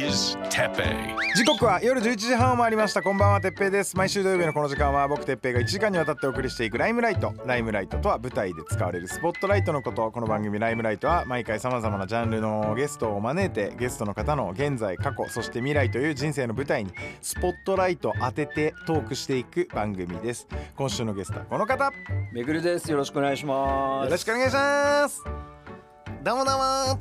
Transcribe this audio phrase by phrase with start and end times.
[0.00, 1.16] is Tepe.
[1.34, 3.02] 時刻は夜11時半を回りました。
[3.02, 3.96] こんばんはてっぺいです。
[3.96, 7.34] 毎週土曜日のこの時間は僕てっぺいが1時間にわたってお送りしていくライムライト。
[7.46, 10.10] ライムライトとは舞台で使われるスポットライトのこと。
[10.10, 20.46] この番組ライムライトは毎回さまざまなジャンルのゲストを招いてゲストの方の現在過去そして未来という人生の舞台にスポットライトを当ててトークしていく番組です。
[20.76, 21.84] 今週のゲストはこの方。
[21.86, 21.92] よ
[22.32, 22.90] めぐるです。
[22.90, 24.10] よろしくお願いします。
[24.10, 25.57] ろしくお願いします
[26.24, 27.00] どうもどうも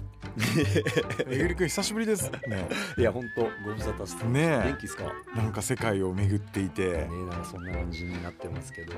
[1.28, 2.68] めぐりくん久しぶりですね
[2.98, 4.26] いや、本当ご無沙汰して。
[4.26, 5.04] ねえ元気ですか？
[5.06, 8.94] ねなんか世界を巡っていてえ、なんかそんな感じになってますけど。
[8.94, 8.96] い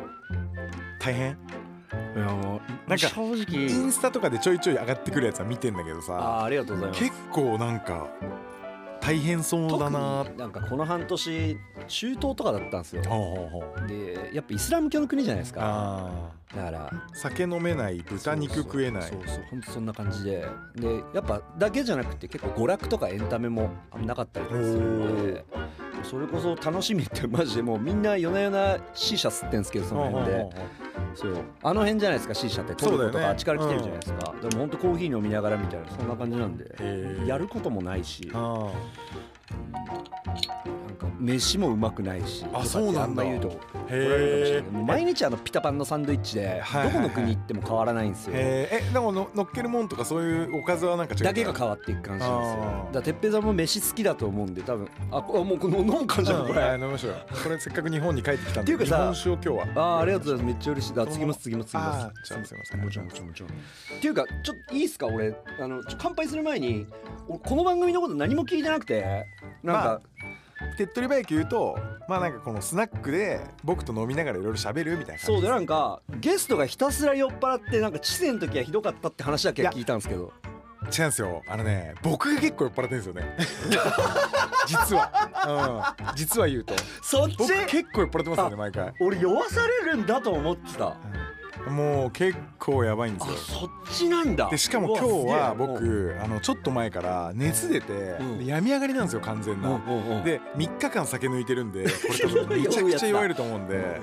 [0.99, 1.37] 大変？
[2.17, 3.87] や、もう、なんか正イ直。
[3.87, 7.03] ンスタとかでちょいちょい上がってくるやつは見てんだけどあさー、ありがとうございます。
[7.03, 8.07] 結構なんか
[8.99, 11.57] 大変そうだな特になんかこの半年、
[11.87, 13.03] 中東とかだったんですよ。
[13.07, 16.09] ほうほうほうで、やっぱイスラム教の国じゃないですか。
[16.53, 16.89] あだから。
[16.89, 19.03] ー酒飲めない豚肉食えない。
[19.03, 20.47] そうそう、本当そんな感じで。
[20.75, 23.69] で、やっぱだけじゃなくて、結構娯楽とかエンタメも
[24.05, 25.45] なかったりとかするんで。
[26.03, 30.31] それこそ楽しみってマジでもうみんな夜な夜な C 社吸ってんすけどその辺で。
[30.31, 30.63] ほうほうほ
[31.13, 31.43] うそう。
[31.61, 32.75] あの辺じゃないですか C 社って。
[32.75, 37.27] トルコとかあっちから来てるじゃないですか、でも本当コーヒー飲みながらみたいなそんな感じなんで。
[37.27, 38.31] やることもないし
[39.51, 43.01] なんあか飯もうまくないしあそうなんだ。
[43.03, 44.71] あんま言うとられるかもしれない。
[44.71, 51.23] もう毎日あのピタパンのサンドイッチでどこの国行っても変わらないんですよ、えでもの乗っけるもんとかそういうおかずはなんか違う？
[51.23, 52.63] だけが変わっていく感じなんですよ。
[52.63, 52.85] あー。
[52.85, 54.87] だから哲平さんも飯好きだと思うんで多分。
[55.11, 57.11] あこもうこの飲む感じだこれ、はい飲みましょう。
[57.11, 59.97] よこれせっかく日本に帰ってきたんでっていうかさ日本酒を今日は。
[59.97, 60.55] あーありがとうございます。
[60.55, 60.93] めっちゃ嬉しい。
[60.95, 63.49] だ次も次も次もあーじゃあすいませんもちろんもちろんもちろん。
[63.49, 63.53] っ
[63.99, 65.07] ていうかちょっといいっすか？
[65.07, 66.85] 俺あのちょ乾杯する前に
[67.27, 69.25] 俺この番組のこと何も聞いてなくて
[69.63, 70.01] なんか、
[70.77, 80.33] 手っ取り早く言うとまあなんかこのスナックで僕と飲みながらいろいろ喋るみたいな感じそうでなんかゲストがひたすら酔っ払ってなんか知性の時はひどかったって話だけは聞いたんですけど。
[80.81, 81.43] 違うんですよ。
[81.47, 83.37] あのね僕が結構酔っ払ってるんですよね。
[84.65, 86.73] 実は、うん、実は言うと。
[87.03, 87.37] そっち？
[87.37, 90.95] 僕結構酔っ払ってますよね毎回、俺酔わされるんだと思ってた
[91.67, 93.59] もう結構やばいんであすよ。
[93.59, 94.49] そっちなんだ。
[94.49, 98.37] でしかも今日は僕あのちょっと前から熱出て、うん。
[98.39, 103.99] で病み上がりなんですよ完全な、うんで3日間酒抜いてるんで これ多分めちゃくちゃ酔えると思うんで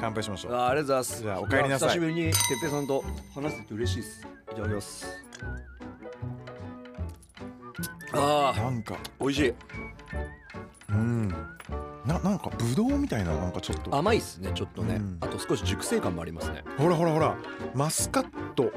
[0.00, 0.54] 乾杯しましょう。
[0.54, 1.22] あありがとうございます。
[1.22, 1.88] じゃあお帰りなさい。
[1.90, 4.26] 久しぶりにてっぺいさんと話せて嬉しいです。
[4.52, 5.06] いただきます
[8.12, 8.96] ああなんか。
[9.20, 9.54] 美味しい
[10.90, 11.34] うん
[12.06, 13.94] ななんかブドウみたいななんかちょっと。
[13.96, 15.18] 甘いっすねちょっとね、うん。
[15.20, 16.62] あと少し熟成感もありますね。
[16.76, 17.36] ほらほらほら。
[17.74, 18.72] マスカット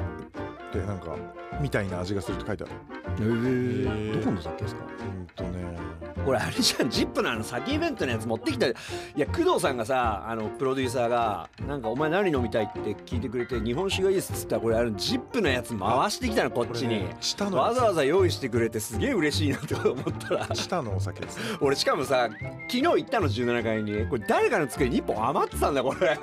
[0.70, 1.16] ってなんか
[1.62, 2.74] みたいな味がするって書いてある。
[3.20, 4.20] へー。
[4.20, 4.82] どこの酒ですか？
[4.84, 5.78] うんとね。
[6.26, 6.90] これあれじゃん。
[6.90, 8.68] ジップのあの酒イベントのやつ持ってきた。
[8.68, 8.74] い
[9.16, 20.48] や工藤さんがさあのプロデューサーがなんかお前何飲みたいって聞いてくれて日本酒がいいっすっつったらこれあのジップのやつ回してきたのこっちに、ね下のわざわざ用意してくれてすげえ嬉しいなって思ったら。
[20.54, 21.58] 下のお酒ですね。
[21.62, 22.30] 俺しかもさ
[22.70, 24.06] 昨日行ったの17階に。
[24.08, 26.18] これ誰かの机に1本余ってたんだこれ。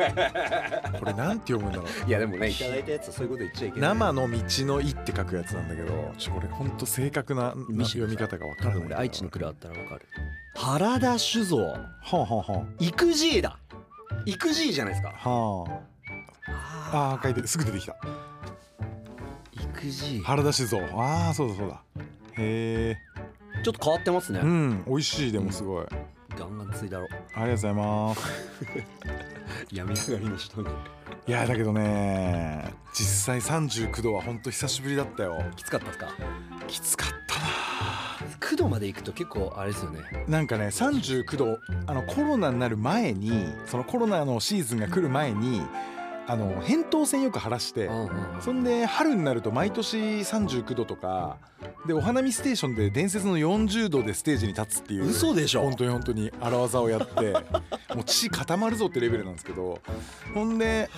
[0.99, 2.09] これなんて読むんだろう。
[2.09, 3.91] いやでもねいただいたやつはそういうこと言っちゃいけない。
[3.91, 10.07] 生の道の「い」って書くやつなんだけどちょこれほんと正確な読み方がわか多分らない俺愛知の蔵だったらわかる。
[10.57, 11.59] 原田酒造。
[11.59, 11.77] は
[12.13, 13.59] あはあは育児だ。
[14.27, 15.13] 育児じゃないですか。
[15.25, 15.83] あは
[16.49, 17.15] あ。
[17.15, 17.23] あー。
[17.23, 17.49] 書いてる。
[17.49, 17.97] すぐ出てきた。
[19.53, 20.21] 育児。
[20.21, 20.79] 原田酒造。
[20.97, 21.83] ああそうだそうだ。
[22.37, 22.97] へ
[23.65, 24.41] ちょっと変わってますね。
[24.43, 25.87] えうん美味しいでもすごい、
[26.39, 27.07] ガンガンついだろ。
[27.11, 28.21] ありがとうございます。
[29.73, 30.69] 病み上がりの人に。
[31.27, 35.43] いやだけどね実際39度はほんと久しぶりだったよ。
[35.57, 36.09] きつかったですか？
[36.67, 37.35] きつかった
[38.47, 40.01] 9度まで行くと結構あれですよね。
[40.29, 45.63] ななんかね39度あのコロナになる前にそのコロナのシーズンが来る前に
[46.27, 47.91] あの扁桃腺よく晴らして
[48.41, 51.37] そんで春になると毎年39度とか
[51.87, 55.63] でお花見ステーションで伝説の40度でステージに立つっていう嘘でしょ？
[55.63, 57.33] 本当に本当に荒技をやって
[57.95, 59.81] もう血固まるぞってレベルなんですけど
[60.35, 60.89] ほんで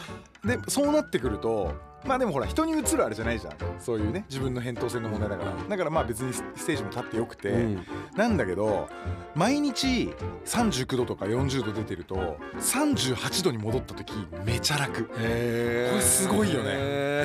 [0.45, 1.73] でそうなってくると
[2.07, 3.55] まあでもほら人に移るあれじゃないじゃん。
[3.79, 5.53] そういうね自分の扁桃腺の問題だから。
[5.69, 7.87] だからまあ別にステージも立ってよくて、うん。
[8.17, 8.89] なんだけど
[9.35, 10.15] 毎日
[10.45, 14.13] 39度とか40度出てると38度に戻った時
[14.45, 15.11] めちゃ楽。
[15.19, 16.75] へこれすごいよね。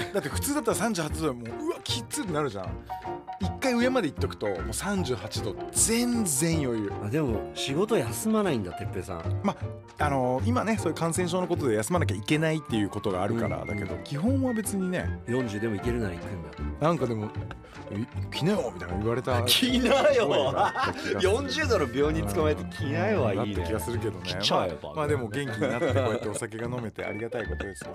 [0.01, 2.66] ねだって普通だったら38度でもううわきつってなるじゃん。
[3.42, 6.91] 1回上まで行っとくともう38度全然余裕。
[7.03, 9.39] あでも仕事休まないんだてっぺいさん。
[9.43, 9.55] ま
[9.99, 13.67] あの今ねそういう感染症のことで休まなきゃいけないっていうことがあるから、うん。
[13.67, 16.43] だけど基本は別にね40でもいけるなら行くん
[16.79, 16.87] だ。
[16.87, 17.29] なんかでも
[17.91, 20.27] 「え来なよ」みたいな言われた 来なよ。
[20.27, 21.29] 声があった気がする。
[21.31, 23.45] 40度の病人捕まえて来なよはいいね。
[23.45, 24.19] なった気がするけどね。
[24.23, 27.91] 来ちゃえばまあ、まあでも元気になってこうやってお酒が飲めてありがたいことですわ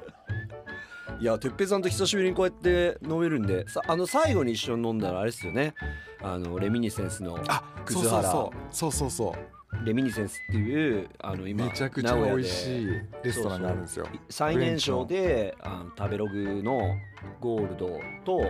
[1.18, 5.74] いやてっぺいさんと久しぶりにこうやって飲めるんでさあの最後に一緒に飲んだらあれですよね。
[6.22, 8.56] あのレミニセンスのあそう葛原そう。
[8.70, 9.38] そうそうそうそ
[9.82, 9.84] う。
[9.84, 12.86] レミニセンスっていうあの今めちゃくちゃ美味しい
[13.22, 14.06] レストランがあるんですよ。
[14.28, 16.96] 最年少であの食べログの
[17.40, 18.42] ゴールドと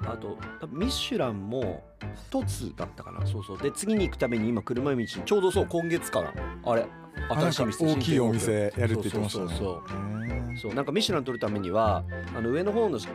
[0.00, 1.84] あとミシュランも
[2.30, 3.26] 一つだったかな。
[3.26, 3.58] そうそう。
[3.58, 6.32] で次に行くために今車道にちょうどそう今月から
[6.64, 6.86] あれ
[7.28, 9.48] あなんか大きいお店やるって言ってましたね。
[9.48, 9.98] そうそうそう。
[9.98, 12.04] へーそうなんかミシュラン取るためには
[12.36, 13.08] あの上の方のス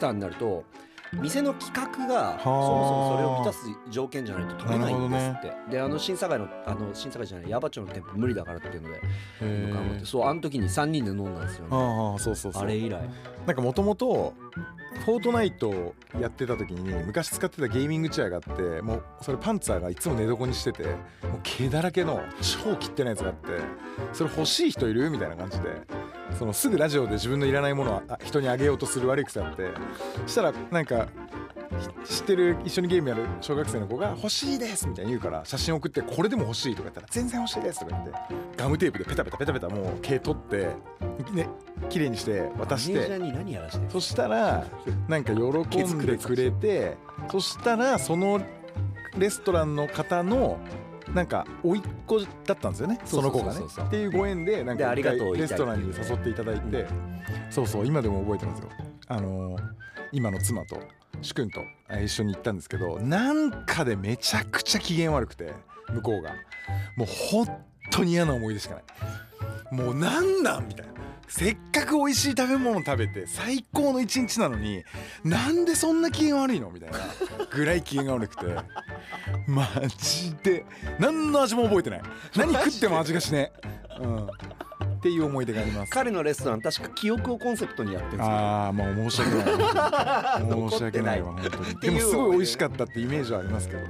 [0.00, 0.64] ターになると
[1.12, 9.00] 店の企画がそもそもそれを満たす条件じゃないと取れないんですって、であの審査会のあの審査会じゃない矢場町の店舗無理だからっていうので
[9.40, 11.68] へ頑張ってーそうあの時に3人で飲んだんですよね。
[11.70, 12.62] ああそうそうそう。
[12.62, 13.00] あれ以来。
[13.46, 14.34] なんかもともと
[15.04, 20.94] フォートナイトやってた時に昔使ってたゲーミングチェアがあってもうそれパンツァーがいつも寝床にしててもう
[21.42, 23.48] 毛だらけの超切ってないやつがあって
[24.12, 25.82] それ欲しい人いるみたいな感じで
[26.38, 29.70] そのすぐラジオで自分のいらないものは人にあげようとする悪い癖あって
[30.26, 31.08] そしたらなんか
[32.04, 38.12] 知ってる一緒にゲームやる小学生の子が「欲しいです」みたいに言うから写真送って「これでも欲しい」とか言ったら「全然欲しいです」とか言って
[38.56, 40.68] ガムテープでペタペタペタペタもう毛取って
[41.32, 41.48] ね
[41.88, 43.08] 綺麗にして渡して。
[43.90, 44.64] そしたら
[45.08, 46.96] なんか喜んでくれて
[47.30, 48.40] そしたらその
[49.16, 50.58] レストランの方の
[51.14, 53.60] なんか甥っ子だったんですよねその子がね。
[53.60, 55.02] っていうご縁でなんかレ
[55.46, 56.86] ストランに誘っていただいて
[57.50, 58.68] そうそう今でも覚えてますよ。
[59.08, 59.62] あのー
[60.12, 60.80] 今の妻と
[61.20, 61.62] 主君と
[62.02, 65.52] 一緒に行ったんですけどなんかでめちゃくちゃ機嫌悪くて
[65.92, 66.32] 向こうが。
[66.96, 67.48] もう本
[67.90, 68.84] 当に嫌な思い出しかない。
[69.74, 70.92] もうなんなんみたいな。
[71.28, 74.82] せっかく美味しい食べ物食べて最高の一日なのに
[75.24, 76.98] なんでそんな機嫌悪いのみたいな
[77.50, 78.46] ぐらい機嫌が悪くて。
[79.46, 79.66] マ
[79.98, 80.64] ジで
[80.98, 82.02] 何の味も覚えてない。
[82.36, 83.52] 何食っても味がしね
[84.00, 84.28] え、うん、
[85.08, 85.90] っていう思い出があります。
[85.90, 88.34] 彼のレストラン確か記憶をコンセプトにやってるんですよ。
[88.36, 90.70] ああもう申し訳 ない。
[90.70, 91.74] 申し訳ないわ本当に。
[91.80, 93.80] でもすごい美味しかったってイメージはありますけど。
[93.80, 93.86] は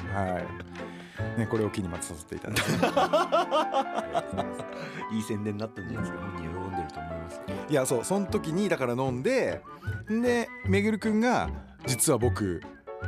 [1.36, 1.40] い。
[1.40, 2.62] ねこれを機にまたさせていただいて。
[5.16, 6.20] いい宣伝になったんじゃないですか。
[6.20, 9.60] 本人喜んでると思いますいやそうその時にだから飲んで
[10.08, 11.50] でめぐるくんが
[11.86, 12.62] 実は僕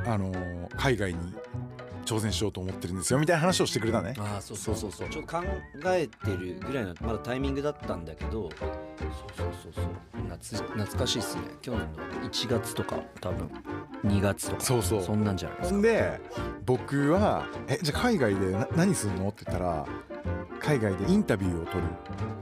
[0.05, 1.35] あのー海外に
[2.11, 4.15] 挑戦しようと思ってるんですよみたいな話をしてくれたね。
[4.19, 5.09] ああそうそうそうそう。
[5.09, 5.45] ちょっと考
[5.87, 8.71] えてるぐらいのまだタイミングだったんだけどそう
[9.37, 9.85] そうそうそう。
[10.29, 11.43] 夏懐かしいっすね。
[11.63, 13.49] 去年の1月とか多分。
[14.05, 14.61] 2月とか。
[14.61, 15.03] そうそう。
[15.03, 15.81] そんなんじゃないですか。
[15.81, 16.21] で
[16.67, 19.87] 僕は「えじゃあ海外でな何するの?」って言ったら
[20.63, 21.83] 海外でインタビューを取る。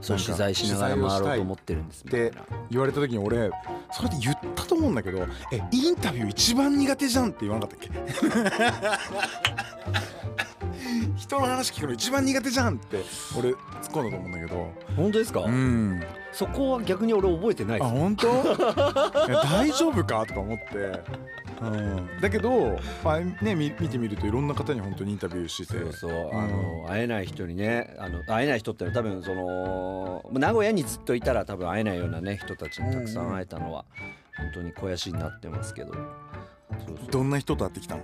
[0.01, 3.51] そう取材しながら回ろうと思ってるんですみたいでな言われた時に俺
[3.91, 7.89] それで言ったと思うんだけど「えインタビュー一番苦手じゃん」って言わなかったっけ？
[11.17, 13.03] 人の話聞くの一番苦手じゃんって
[13.37, 13.57] 俺突っ
[13.91, 14.71] 込んだと思うんだけど。
[14.95, 16.01] 本当ですか、うん。
[16.31, 18.27] そこは逆に俺覚えてないですあ本当？
[19.27, 20.25] いや大丈夫か？
[20.25, 21.01] とか思って、
[21.61, 21.69] う。
[21.69, 25.73] ん、だけど、まあね、見見てみるといろんな方に本当にインタビューして。
[25.73, 26.33] てそうそう。
[26.33, 33.85] あの、会えない人にねあの会えない人ってのは多分その名古屋にずっといたら多分会えないようなね人たちにたくさん会えたのは
[34.37, 35.93] 本当に肥やしになってますけど。
[35.93, 36.03] そう
[36.87, 36.97] そう。
[37.11, 38.03] どんな人と会ってきたの？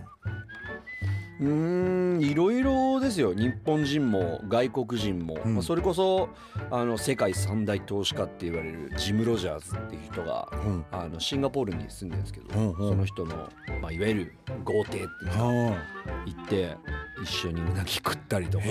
[1.40, 3.34] うーんいろいろですよ。
[3.34, 5.56] 日本人も外国人も、うん。
[5.56, 6.30] まあ、それこそ
[6.72, 10.86] あの世界三大投資家って言われるジム・ロジャーズっていう人がうん。
[10.92, 12.90] あのシンガポールに住んでるんですけど、うんうん。
[12.90, 13.36] その人の、
[13.82, 15.78] まあ、いわゆる豪邸っていうのあ
[16.26, 16.76] 行って
[17.22, 18.66] 一緒にうなぎ食ったりとか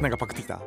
[0.00, 0.60] なんかパクってきた？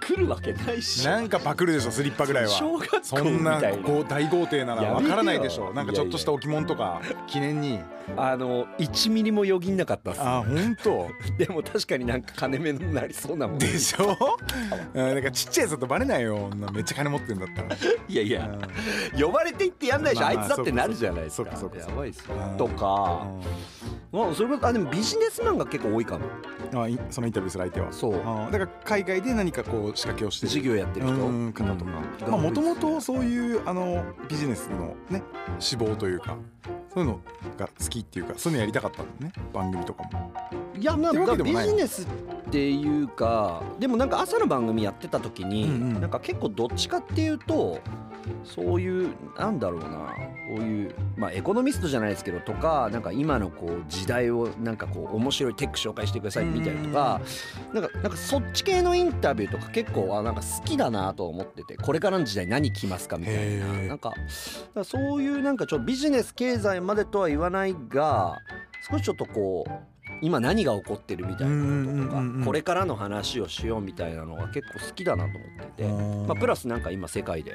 [0.00, 2.50] 来るわけないしなんかパクるでしょスリッパぐらいは。
[2.50, 5.72] 小学校そんなこう大豪邸ならわからないでしょ。
[5.72, 7.80] なんかちょっとした置物とか記念に。
[8.16, 10.20] あの1ミリもよぎんなかったっす。
[10.20, 11.08] あ本当？
[11.38, 13.58] でも確かになんか金目になりそうなもん。
[13.58, 14.16] でしょ？
[14.94, 16.48] うんなんかちっちゃいやつだとバレないよ。
[16.52, 17.68] 女めっちゃ金持ってんだったら。
[18.08, 18.48] いやいや。
[19.14, 19.20] うん。
[19.22, 21.56] 呼ばれていってやんないでしょ、まあいつだってなるじゃないですか。
[21.56, 21.90] そうかそうかそうか。
[21.92, 22.24] やばいっす
[22.56, 23.26] とか、
[24.12, 26.26] まあ、それこそあでもビジネスマンが結構多いかも。
[26.72, 27.92] うんあいそのインタビューする相手は。
[27.92, 28.12] そう
[28.50, 31.14] だから海外で何かこう仕掛けをしてる事業やってる人？
[31.14, 32.36] うん方とか。
[32.36, 35.22] もともとそういうあのビジネスのね
[35.58, 36.36] 志望というか
[36.92, 37.20] そういうの
[37.58, 39.32] が好きっていうかそういうのやりたかったんだよね？
[39.52, 40.32] 番組とかも。
[40.78, 42.06] いやまあビジネスっ
[42.50, 46.00] ていうかでもなんか朝の番組やってた時に、うんうん。
[46.00, 47.80] なんか結構どっちかっていうと
[48.44, 57.20] そういうなんだろうなこういうまあエコノミストじゃないですけどとかなんか今のこう時代をなんかこう面白いテック紹介してくださいみたいなとか
[57.72, 63.66] なんかなんかそっち系のインタビューとか結構あなんか好きだなと思っててこれからの時代何来ますかみたいな。
[63.66, 64.12] なんか
[64.84, 68.38] そういうなんかちょっとビジネス経済までとは言わないが
[68.90, 69.72] 少しちょっとこう
[70.22, 75.88] 今何が起こってるみたいなこととかこれからの話をしようみたいなのが結構好きだなと思ってて、
[76.28, 77.52] まあ、プラスなんか今世界で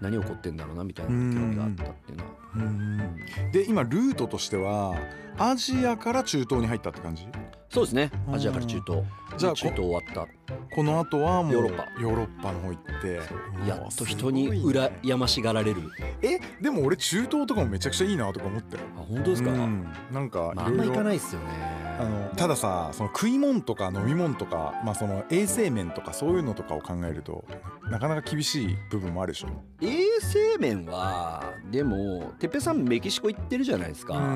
[0.00, 1.16] 何起こってんだろうなみたいな興
[1.46, 2.30] 味があったっていうのは。
[2.56, 3.16] うん。
[3.52, 4.94] で今ルートとしては
[5.38, 7.26] アジアから中東に入ったって感じ？
[7.74, 8.10] そうですね。
[8.28, 8.34] うん。
[8.36, 9.02] アジアから中東。
[9.36, 10.28] じゃあこ中東終わった。
[10.72, 12.00] この後はもうヨーロッパ。
[12.00, 13.20] ヨーロッパの方行って。
[13.68, 15.82] やっと人に羨ましがられる。
[16.22, 19.88] えでも俺中東とかもめちゃくちゃいいなとか思ったよあ本当ですか、うん。
[20.12, 20.92] なんかまあ、あんまいろ。
[20.92, 21.84] いろ行かないっすよね。
[21.98, 27.44] あのたださその食い物とか飲み物とか、まあ、その衛生面とかそういうのとかを考えると
[27.88, 29.48] なかなか厳しい部分もあるでしょ。
[29.80, 29.88] 衛
[30.20, 34.14] 生面はでもてっぺいさんメキシコ行ってるじゃないですか。
[34.14, 34.32] だか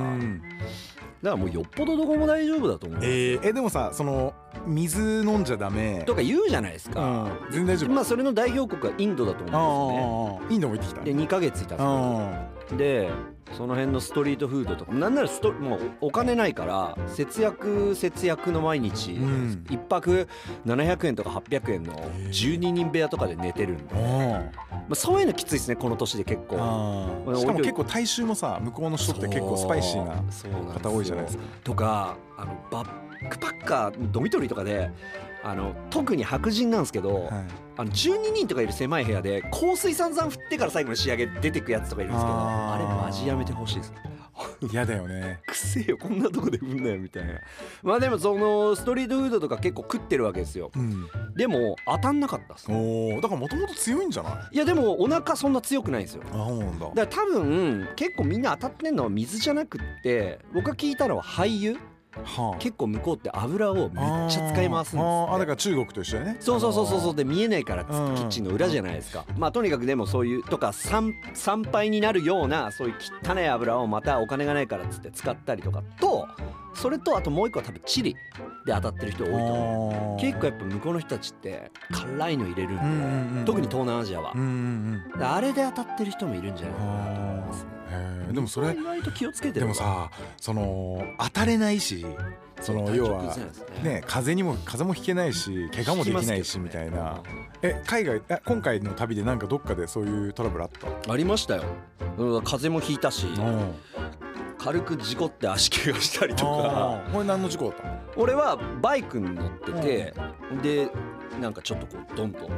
[1.22, 4.34] らもうよっぽどどこも大丈夫だと思う、えーえでもさその
[4.66, 6.02] 水飲んじゃダメ。
[6.06, 7.38] とか言うじゃないですうか、ん。
[7.50, 7.90] 全然大丈夫。
[7.90, 10.46] まあそれの代表国はインドだとあ思うんですよね。
[10.50, 11.04] あインドも行ってきた。
[11.04, 12.30] で2ヶ月いたん
[12.60, 13.10] ですで
[13.56, 14.92] その辺のストリートフードとか。
[14.92, 19.64] なんならストもうお金ないから節約節約の毎日、うん。
[19.70, 20.28] 一泊
[20.66, 24.00] 700円とか800円のー12人部屋とかで寝てるんで、ま
[24.70, 26.56] ああ、そういうのきついですねこの年で結構。
[26.58, 31.44] あまあしかも結構大衆もさ向こうの人って結構スパイシーな方多いじゃないですか。
[31.64, 34.90] とかあのバックパッカードミトリーとかで
[35.42, 37.32] あの特に白人なんですけど、はい。
[37.76, 43.92] あの12人とかいる狭い部屋で香水散々振ってから最後の仕上げ出てくやつとかいるんですけどあれマジやめてほしいです。
[44.72, 45.40] 嫌だよね。
[45.46, 47.34] くせえよこんなとこで振んなよみたいな。
[47.84, 50.70] まあでもそのストリートフードとか結構食ってるわけですよ。
[50.76, 51.06] うん。
[51.36, 52.66] でも当たんなかったっす。
[52.70, 54.56] おおだからもともと強いんじゃない？
[54.56, 56.22] いやでもお腹そんな強くないんですよ。
[56.32, 56.86] あそうなんだ。
[56.94, 61.80] だから多分結構みんな当たってんのは水じゃなくって僕が聞いたのは廃油
[62.12, 62.58] はあ。
[62.58, 63.88] 結構向こうって油をめっ
[64.30, 66.36] ちゃ使い回すんですあだから中国と一緒やね。
[66.40, 67.12] そうそうそうそうそう。
[67.12, 69.24] うで見えないからキッチンの裏じゃないですか。
[69.36, 76.26] まあとにかくでもそういうとか参参拝になるようなそういう汚い油をまたお金がないからっつって使ったりとかと
[76.74, 78.14] それとあともう一個は多分チリ
[78.64, 80.20] で当たってる人多いと思う。
[80.20, 82.94] 結構やっぱ向こうの人たちって辛いの入れるんで、うんう
[83.34, 84.32] んうん特に東南アジアは。
[84.34, 85.18] うん、うんうん。
[85.18, 87.66] であれで当たってる人もいるんじゃないかなと思います
[88.34, 92.04] でもそれ意外と気をつけてるでもさその当たれないし
[92.60, 93.34] その要は
[93.82, 94.02] ね。
[94.06, 97.22] 風にも風邪もひけないし怪我もできないしみたいな。
[97.62, 100.70] え海外え今回の旅でなんかどっかでそういうトラブルあっ
[101.04, 101.12] た？
[101.12, 101.62] ありましたよ。
[102.18, 102.42] うん。
[102.42, 103.26] 風邪もひいたし。
[103.26, 103.74] うん
[104.58, 107.02] 軽く事故って足怪我したりとか。
[107.12, 108.00] これ何の事故だったの？
[108.16, 110.14] 俺はバイクに乗ってて
[110.62, 110.90] で
[111.40, 112.48] なんかちょっとこうドンと。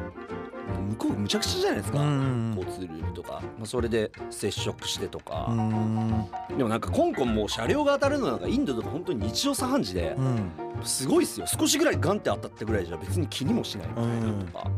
[0.91, 6.29] 向こうむちゃくちゃじゃないですか、ん交通ルールとか、まあ、それで接触してとうか、ん。
[6.57, 10.51] でもなんか香港もう車両が当たるのなんかインドとか本当に日常茶飯事でうん。
[10.85, 11.47] すごいっすよ。
[11.47, 14.71] 少しぐらいガンって当たったぐらいじゃ別に気にもしないみたいなとか、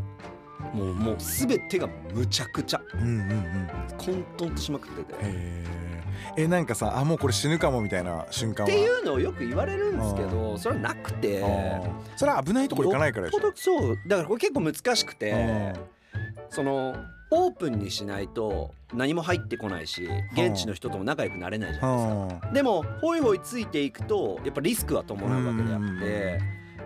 [0.73, 2.81] もうもう全てがむちゃくちゃ。
[2.95, 3.69] うんうんうん。
[3.99, 5.17] 混沌としまくってて。
[6.37, 8.73] えなんかさあもうこれ死ぬかもみたいな瞬間は？
[8.73, 11.45] っていうのをよく言われるんですけどそれはなくて。
[12.17, 13.53] それは危ないとこ行かないからでしょ？
[13.55, 15.75] そうだからこれ結構難しくて
[16.49, 16.95] その
[17.31, 22.09] オープンにしないと何も入ってこないし現地の人とも仲良くなれないじゃないです
[22.41, 22.47] か。
[22.49, 22.55] うん。
[22.55, 26.41] でもホイホイついていくとやっぱリスクは伴うわけであって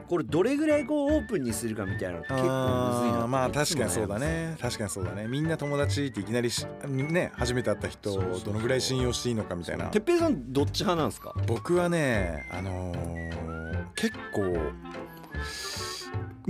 [0.08, 4.56] これどれぐらいこうオープンにするかみたいなの結構むずいなまあ確かにそうだね。
[4.60, 5.26] 確かにそうだね。
[5.26, 9.86] みんな友達っていきなりしね初めて会った人をどのぐらい信用していいのかみたいな。
[9.86, 11.34] てっぺいさんどっち派なんですか？
[11.46, 14.42] 僕はねあのー結構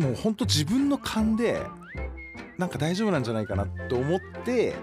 [0.01, 1.63] もうほんと自分の勘で
[2.59, 4.75] なんか大丈夫なんじゃないかなと思って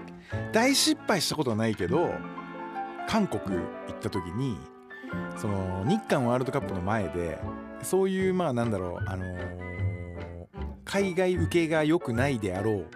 [0.52, 2.12] 大失敗したことはないけど
[3.08, 3.62] 韓国行
[3.92, 4.56] った時に
[5.36, 7.38] その日韓ワールドカップの前で
[7.84, 9.74] そういうまあなんだろうあのー
[10.86, 12.86] 海外受けが良くないであろう、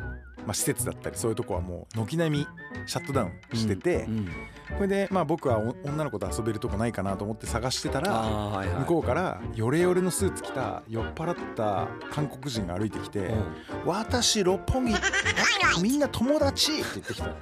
[0.44, 2.46] まあ、施設だったりそういうとこはもう軒並み
[2.86, 4.28] シャットダウンしてて、うん
[4.76, 8.76] これでまあ僕はお女の子と遊べるとこないかなと思って探してたらはいはい。
[8.80, 13.30] 向こうからヨレヨレのスーツ着た酔っ払った韓国人が歩いてきて
[13.86, 14.94] 「私六本木
[15.82, 17.34] みんな友達!」って言ってきたの。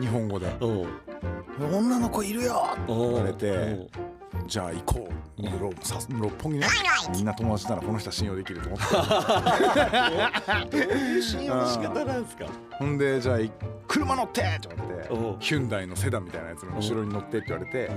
[0.00, 0.46] 日本語で。
[0.62, 0.86] うん
[1.76, 3.86] 「女の子いるよ!」って言われて
[4.46, 5.12] じゃあ行こう。
[5.58, 6.66] ろさ六本木ね。
[7.12, 8.80] みんな友達ならこの人は信用できると思っ
[10.68, 12.46] て信用の仕方なんですか？
[12.78, 13.50] ほんでじゃあい
[13.88, 14.42] 車乗って！
[14.42, 17.90] って言われてヒュンダイのセダンみたいなやつの後ろに乗ってって言われて。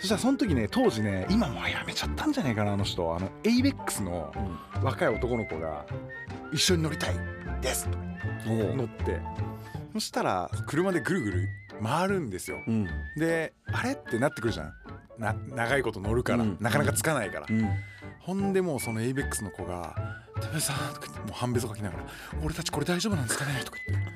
[0.00, 3.14] そしたらその時ね当時ね今もうやめちゃったんじゃないかなあの人。
[3.14, 4.32] あのエイベックスの
[4.82, 5.86] 若い男の子が
[6.52, 7.14] 一緒に乗りたい
[7.60, 7.96] ですと
[8.48, 9.20] 乗って。
[9.94, 11.48] そしたら車でぐるぐる
[11.82, 12.58] 回るんですよ。
[12.66, 12.88] うん。
[13.16, 13.92] であれ？
[13.92, 14.72] ってなってくるじゃん
[15.18, 16.56] な長いこと乗るから、うん。
[16.60, 17.68] なかなかつかないから、うん。
[18.20, 19.94] ほんでもうそのエイベックスの子が
[20.40, 22.04] 「てめえさん」とか言ってもう半べそかきながら
[22.42, 24.14] 「俺たちこれ大丈夫なんですかね?」とか言って。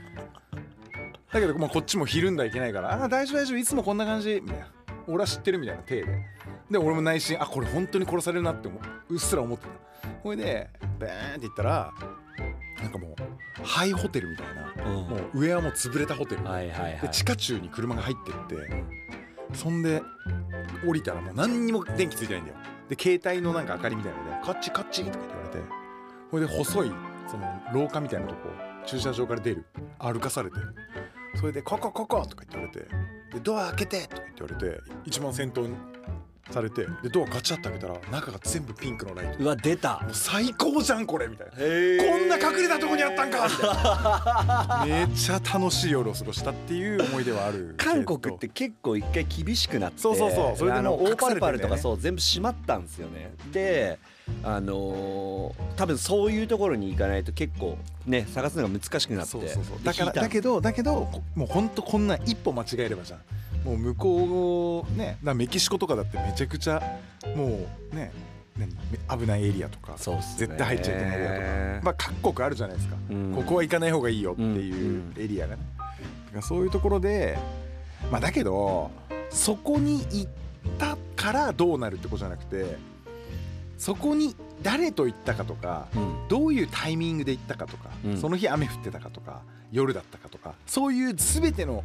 [1.32, 4.66] だけどもうこっちもひるんだいけないから「あ大丈夫大丈夫いつもこんな感じ」みたいな
[5.06, 6.26] 俺は知ってるみたいな体で。
[6.70, 9.14] で俺も内心あこれ本当に殺されるなって思う。
[9.14, 9.70] うっすら思ってた。
[10.22, 11.92] ほいでバーンって言ったら
[12.82, 13.16] なんかも
[13.60, 14.94] うハイホテルみたいな、うん。
[15.08, 17.00] もう上はもう潰れたホテル、はいはいはい。
[17.00, 18.16] で地下中に車が入っ
[18.48, 18.84] てって
[19.54, 20.02] そんで
[20.86, 22.58] 降りたらもう何にも電気ついてないんだよ。
[22.88, 25.58] で携帯のなんか明かりみたいなので「カッチカッチ」とか言われて
[26.30, 26.92] これで細い
[27.26, 28.48] その廊下みたいなとこ
[28.86, 29.66] 駐車場から出る
[29.98, 30.56] 歩かされて
[31.34, 32.90] それで「ここここ」とか言って言わ
[33.30, 35.76] れてで「ドア開けて」とか言って言われて一番先頭に
[36.58, 39.44] されてでドアガチャって開けたら中が全部ピンクのライト。
[39.44, 40.00] うわ出た。
[40.02, 41.52] もう最高じゃんこれみたいな。
[41.56, 44.84] へこんな隠れたとこにあったんかみたいな。
[44.98, 53.32] めっちゃ楽しい夜を過ごしたっていう思い出はある韓国って結構一回厳しくなってそうそうそうそれでもうオーパルパルとかそう全部閉まったんですよね。
[53.52, 53.98] で
[54.42, 59.78] あのー多分そういうところに行かないと結構ね探すのが難しくなってそうそうそう。
[59.78, 63.20] でだからだけどだけどこもうほんとこんな一歩間違えればじゃん
[63.68, 66.82] もう向こうねメキシコとかだってめちゃくちゃ
[67.36, 68.10] もうね
[69.10, 71.84] 危ないエリアとか絶対入っちゃいけないエリアとか。
[71.84, 73.34] まあ各国あるじゃないですか、うん。
[73.34, 75.90] ここは行かない方がいいよっていううんエリアがね、だか
[76.36, 77.38] らそういうところで
[78.10, 78.90] まあだけど
[79.28, 80.28] そこに行っ
[80.78, 82.78] たからどうなるってことじゃなくて
[83.76, 86.28] そこに誰と行ったかとかうん。
[86.28, 88.16] どういうタイミングで行ったかとか、うん。
[88.16, 91.84] その日雨降ってたかとか夜だったかとかそういう全ての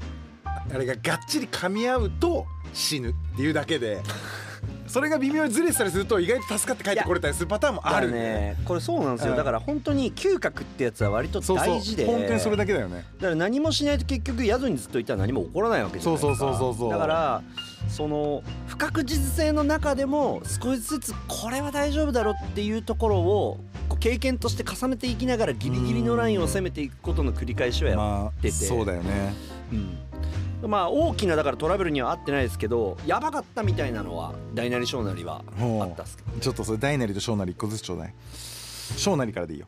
[0.74, 4.01] あれががっちり噛み合うと死ぬっていうだけで
[4.88, 8.55] それが微妙にずれてたりすると意外と助かって帰ってこれたりするパターンもあるね。
[8.63, 9.31] これそうなんですうん。
[9.31, 13.05] よだから本当に嗅覚ってやつは割と大事で本当にそれだけだよね。
[13.17, 16.38] だから何もしないと結局宿にずっといたら何も起こらないわけじゃないですか。
[16.38, 16.91] そうそうそうそうそう。
[16.91, 17.41] だから
[17.89, 23.60] その不確実性の中でも少しずつこれは大丈夫だろうっていうところを
[24.00, 29.33] 経験として重ねていきながらギリギリのラインを攻めていくことの繰り返しをやっまあ出てそうだよね。
[29.72, 29.98] うん、
[30.68, 36.39] まあ大きなだからトラブルには合ってないですけどやばかったみたいなのは大なり小なりはあったっすけど。
[36.39, 38.13] ちょっとそれ大なりと小なり一個ずつちょうだい。
[38.98, 39.68] 小なりからでいいよ。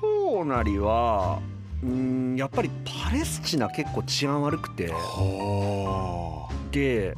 [0.00, 1.40] 小なりは
[1.82, 4.88] うんやっぱりパレスチナ結構治安悪くて。
[4.88, 7.16] はで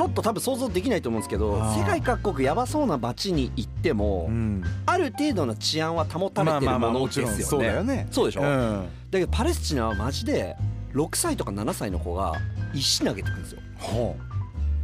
[0.00, 4.64] ちょっと多分想像できないと思うんですけど世界各国やばそうな街に行っても、うん。
[4.86, 7.42] ある程度の治安は保たれてるものですよね。
[7.42, 8.08] そうだよね。
[8.10, 8.88] そうでしょ、うん。
[9.10, 10.56] だけどパレスチナはマジで
[10.94, 12.32] 6歳とか7歳の子が
[12.72, 13.60] 石投げてくるんですよ。
[13.78, 14.16] ほ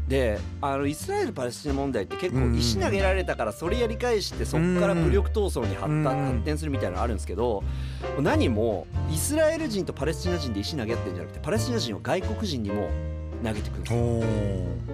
[0.07, 7.65] であのイスラエル・パレスチナ問題って結構石投げられたからそれやり返してそこから武力闘争に発発展するみたいなのあるんですけど
[8.21, 12.89] 何もイスラエル人とパレスチナ人で石投げ合ってるんじゃなくてパレスチナ人は外国人にも
[13.45, 14.25] 投げてくる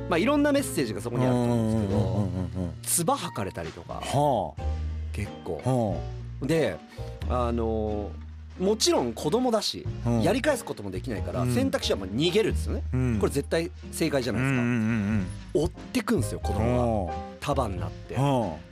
[0.08, 3.94] まあいろんなメッセージがそこにあると思うんですけどうん唾吐かれたりとか。
[3.94, 4.54] は
[5.12, 6.00] 結構。
[6.42, 6.76] で
[7.28, 8.10] あの
[8.62, 9.86] もちろん子供だし
[10.22, 11.54] やり返すこともできないからうん。
[11.54, 12.82] 選択肢はもう逃げるんですよね。
[12.92, 13.18] うん。
[13.18, 14.60] これ絶対正解じゃないですか。
[14.60, 17.12] うんうん追ってくんですよ子うんうん供が。
[17.12, 18.16] は束になって。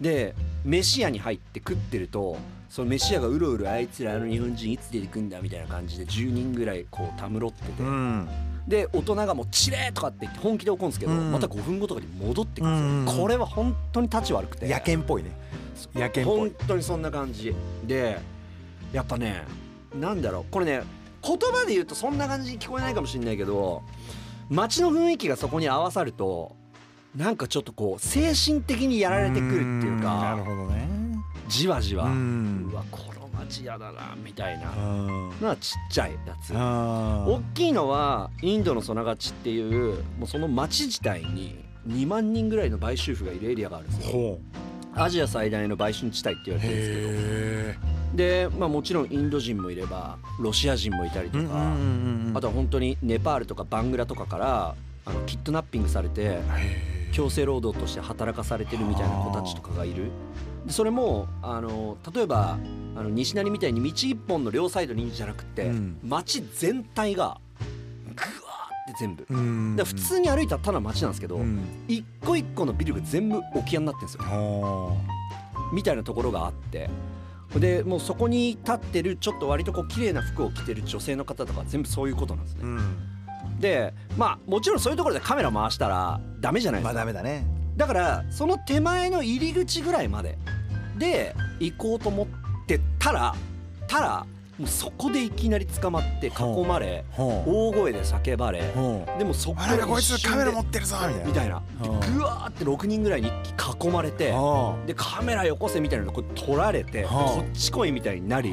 [0.01, 2.37] で飯屋に入って食ってると
[2.69, 7.83] その飯屋がうろうろあいつらあの日本人いつ出てくんだみたいな感じで10人ぐらいこうたむろってて。
[7.83, 8.29] あうん。
[8.69, 11.33] で大人がもう「チレー!」とかって言って本気で怒るんですけどうん。
[11.33, 14.69] また5分後とかに戻ってくるんですよ、うんこれは本当に立ち悪くて。
[14.69, 15.31] 野犬っぽいね。
[15.95, 17.55] 野犬っぽ本い当にそんな感じ。
[17.87, 18.19] で
[18.93, 19.43] やっぱね
[19.95, 20.45] なんだろう。
[20.51, 20.83] これね
[21.23, 23.83] 言葉で言うとそんな感じに聞こえないかもしれないけど
[24.49, 26.57] 街の雰囲気がそこに合わさると
[27.15, 30.89] なんかちょっとこう精神的にやられてくるっていうなかるほどね。
[31.49, 32.05] じわじわ。
[32.05, 34.73] うわこの街やだなみたいな。
[34.73, 36.53] あのはちっちゃいやつ。
[36.55, 44.13] あ大きいのはインドのソナガチっていうもうその町自体に2万人ぐらいの売春婦がいるエリアがあるんですよ。
[44.13, 44.41] ほ
[44.95, 47.87] アジア最大の売春地帯って言わうれてるんですけど。
[47.87, 51.45] へで、まあ、もちろんインド人もいればロシア人もいたりとか、
[52.35, 56.41] あとは本当にネパールとかバングラとかからあのキッドナッピングされて
[57.13, 60.11] 強制労働として働かされてるみたいな子たちとかがいる。
[60.67, 62.59] でそれもあの例えば
[62.97, 65.99] あの西成みたいに道一本の両サイドにじゃなくて、うん。
[66.05, 67.41] 街全体が
[68.09, 69.27] グワーっ全部。
[69.31, 71.61] うんで普通に歩いたらただ街なんですけど、うん。
[71.89, 74.97] 一個一個のビルが全部置き屋になってるんですよは
[75.73, 76.91] みたいなところがあって
[77.59, 82.61] でもうそこに立ってるちょっと割とこう綺麗な服を着てる女性の方とか全部そういうことなんですね。
[82.63, 83.59] あうん。
[83.59, 87.45] でまあもちろんそういうところでカメラ回したらダメじゃないでますあか、ダメだね。
[87.77, 90.39] だからその手前の入り口ぐらいまで
[90.99, 93.35] で行こうと思ってたら
[93.89, 94.27] たら
[94.61, 101.63] もうそこでいきなり捕まって囲まれほ大声で叫ばれほでもそこかこいつカメラ持ってるぞみたいな。
[101.81, 106.05] ぐわーって6人ぐらいに囲まれてはでカメラよこせみたいな。
[106.05, 106.25] のこう。
[106.35, 108.51] 撮られてはあこっち来いみたいになり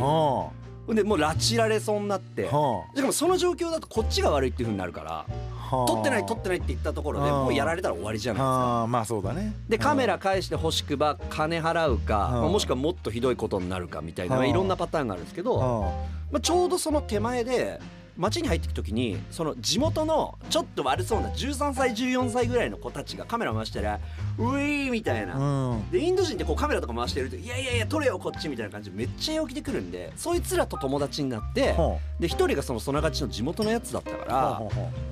[0.87, 2.45] あはでもう拉致られそうになって。
[2.45, 5.25] しかもその状況だとこっちが悪いっていう風になるから。
[5.29, 5.85] あ。
[5.87, 7.43] 撮ってない撮ってないって言ったところではあ。
[7.43, 8.87] もうやられたら終わりじゃないですか。
[8.87, 9.53] まあそうだね。
[9.67, 15.91] でカメラ返してほしくば金払うか、もしくはもっとひどいことになるかみたいな、はあいろんなパターンがあるんですけど、は
[16.31, 17.79] まあ、ちょうどその手前で
[18.17, 23.99] 街に入っていく時にその地元のちょっと悪そうな13歳14歳ぐらいの子たちがカメラ回したら
[24.37, 25.35] 「ウィー!」みたいな。
[25.35, 25.91] あうん。
[25.91, 34.61] でインド人ってこうカメラとか回してると「いやいやいや撮れよこっち」みたいな感じでめっちゃ陽気で来るんでそいつらと友達になってはで一人がそのそながちの地元のやつだったからは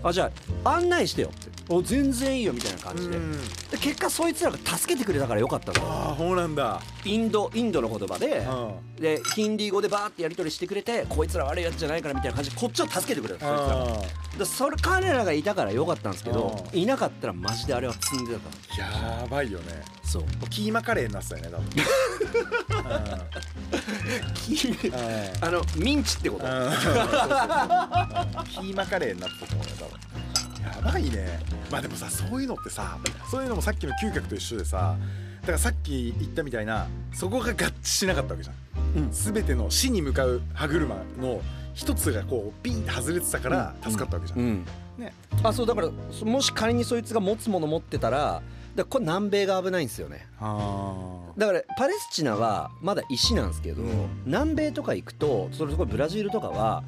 [0.03, 0.31] あじゃ
[0.63, 1.55] あ案内してよって。
[1.67, 3.17] お全然いいよみたいなあ感じで。
[3.17, 3.31] うん。
[3.71, 6.79] で結果そいつらが助けてくれたからよかったのああそうなんだ。
[7.03, 9.01] インドインドの言葉でうん。
[9.01, 14.45] でヒンディー語でバーってやり取りしてくれてこいつら悪いやつじゃないからみたいな感じでこっちを助けてくれたそいつらが。
[14.45, 16.79] それ彼らがいたからよかったんですけどうん。
[16.79, 18.39] いなかったらマジであれは積んでた。
[18.41, 18.79] と思ー。
[18.79, 19.65] やばいよね。
[20.04, 20.08] う。
[20.08, 21.65] そうキーマカレーになってたよね多分。
[25.41, 26.43] あのミンチってこと？
[26.45, 29.99] キーマカレーになってたと思うよ多分。
[30.63, 31.39] やばいね。
[31.71, 32.97] まあでもさそういうのってさ
[33.30, 34.95] そういうのもさっきの嗅覚と一緒でさ
[35.41, 38.56] だからさっき言ったみたいなそこが合致しなかったわけじゃん、
[39.04, 39.12] うん。
[39.12, 41.41] 全ての死に向かう歯車の
[41.73, 44.65] 一つがこうピンって外れてたから助かったわけじゃん、うん。
[44.97, 45.13] ね。
[45.43, 48.41] あそうだからそもし仮にそいつが持つもの持ってたら
[48.75, 50.27] だからこれ南米が危ないんですよね。
[50.39, 54.23] あだからパレスチナはまだ石なんですけど、うん。
[54.25, 56.83] 南米とか行くとそれこそブラジルとかは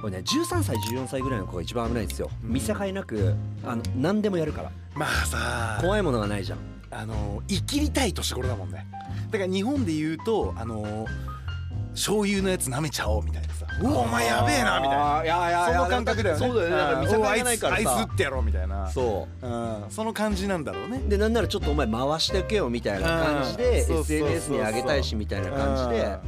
[0.00, 2.52] これね13歳14歳ぐらいの子が一番危ないんですよ、うん。
[2.52, 4.72] 見境なくあの何でもやるから。
[4.94, 6.58] まあさ怖いものがないじゃん。
[6.90, 8.86] あの生きりたい年頃だもんね。
[9.30, 11.06] だから日本で言うとあの
[11.92, 15.16] 醤油のやつ舐めちゃおうみたいなさ「うわお前やべえな」みたいな。
[15.16, 16.46] あーいやいやその感覚だよね。
[16.46, 16.76] そうだよね。
[16.76, 18.90] だから見境うんおがないからあいつあさいつってやろうみたいな。
[18.90, 19.46] そう。
[19.46, 19.84] ん。
[19.90, 21.02] その感じなんだろうね。
[21.06, 23.86] うでなんならちょっとお前回しておけよみたいな感じでうん。
[23.86, 24.28] そうそうそうそう。
[24.28, 26.18] SNS に上げたいしみたいな感じで。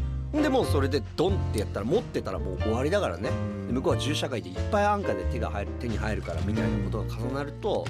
[0.42, 3.30] でもうそれでドンってやったら持ってたらもう終わりだからね。
[3.70, 7.85] 向こうは銃社会でいっぱい安価で手が入る手に入るからみたいなことが重なると、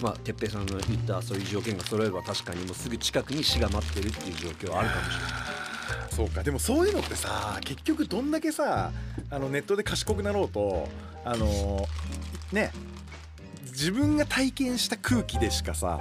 [0.00, 5.65] まあ哲平さんの言ったそういう条件が揃えば確かにもうすぐ近くに死が待ってるっていう状況はあるかもしれない。
[6.16, 6.42] そうか。
[6.42, 8.90] でもそういうのってさ結局どんだけさ
[9.30, 10.88] あのネットで賢くなろうと
[11.24, 11.86] あの
[12.52, 12.72] ね
[13.64, 16.00] 自分が体験した空気でしかさ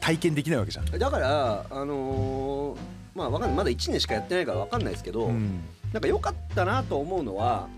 [0.00, 0.86] 体験できないわけじゃん。
[0.86, 2.78] だからあのー
[3.14, 3.56] まあわかんない。
[3.58, 5.60] まだ1年しかやってないからわかんないですけど、うん。
[5.92, 7.68] なんか良かったなと思うのは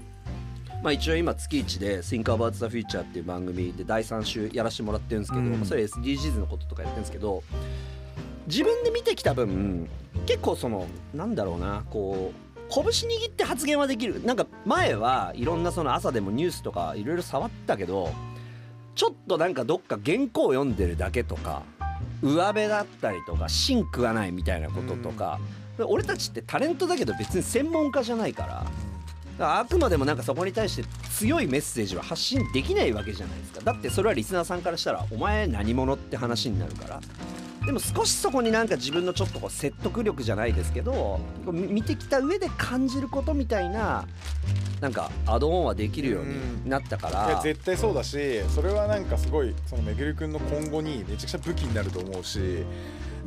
[0.82, 5.52] まあ一応今月1で「Think About the Future」っていう番組で第3週やらせてもらってるんですけど、うん。
[5.52, 7.42] まあそれ SDGs のこととかやってるんですけど
[8.48, 9.88] 自分で見てきた分
[10.26, 14.22] 結構そのなんだろうなこう拳握って発言はできる。
[14.24, 18.12] なんか前はいろんなその朝でもニュースとかいろいろ触ったけど
[18.94, 21.62] ちょっとなんかどっか原稿を読んでるだけとか
[22.22, 25.38] 上辺だったりとか芯食わないみたいなこととか、
[25.86, 28.68] 俺たちってタレントだけど別に専門家じゃないからだか
[29.38, 33.60] らあくまでもなんかそこに対して強いメッセージは発信できないわけじゃないですか。
[33.60, 37.00] だってそれはリスナーさんからしたらお前何者って話になるから。
[37.68, 44.06] でも少しそこになんか自分のちょっとこう説得力じゃないですけど見てきた上で感じることみたいな
[44.80, 52.64] なんかアドオンはできるようになったから、いや絶対そうだしそれはなんかすごいそのめぐるくんの今後にめちゃくちゃ武器になると思うし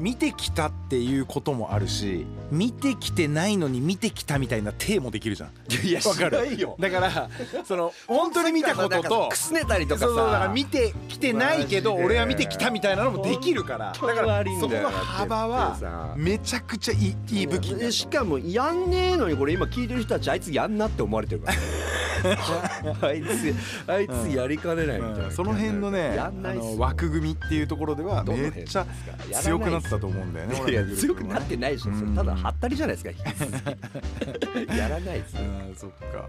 [0.02, 5.52] 見てきたっていうこともあるし見てきてないのに見てきたみたいな体もできるじゃん。
[5.88, 6.38] いやわかる？
[6.80, 7.30] だから
[7.64, 13.94] その本当に見たこととくすねたりとかさそうだから見てきてないけど俺は見てきたみたいなのもできるから。
[13.94, 21.58] だからそこの幅はめちゃくちゃいいいい武器しかもやんねえのにこれ今聞いてる人たちあいつやんなって思われてるから
[23.02, 23.56] あいつ
[23.88, 25.32] あいつやりかねないみたいな、うん。
[25.32, 28.86] その辺のねあの枠組みっていうところではめっちゃ
[29.42, 31.94] 強くなってたと思うんだよねいや強くなってないでしょ。
[31.94, 33.72] それただはったりじゃないですか
[34.76, 35.42] やらないですよ。
[35.68, 36.28] うんそっか.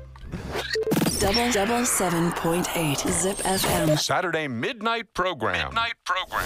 [3.96, 5.68] Saturday midnight program.
[5.70, 6.42] Midnight program.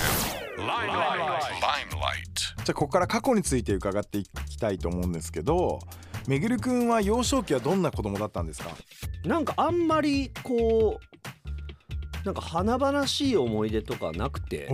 [0.58, 1.40] Limelight.
[1.60, 2.36] Limelight.
[2.64, 5.78] じゃあここから過去について伺っていきたいと思うんですけど
[6.28, 8.70] めぐるくんは幼少期はどんな子供だったんですか？
[9.24, 11.00] なんかあんまりこ
[12.24, 14.68] なんか華々しい思い出とかなくて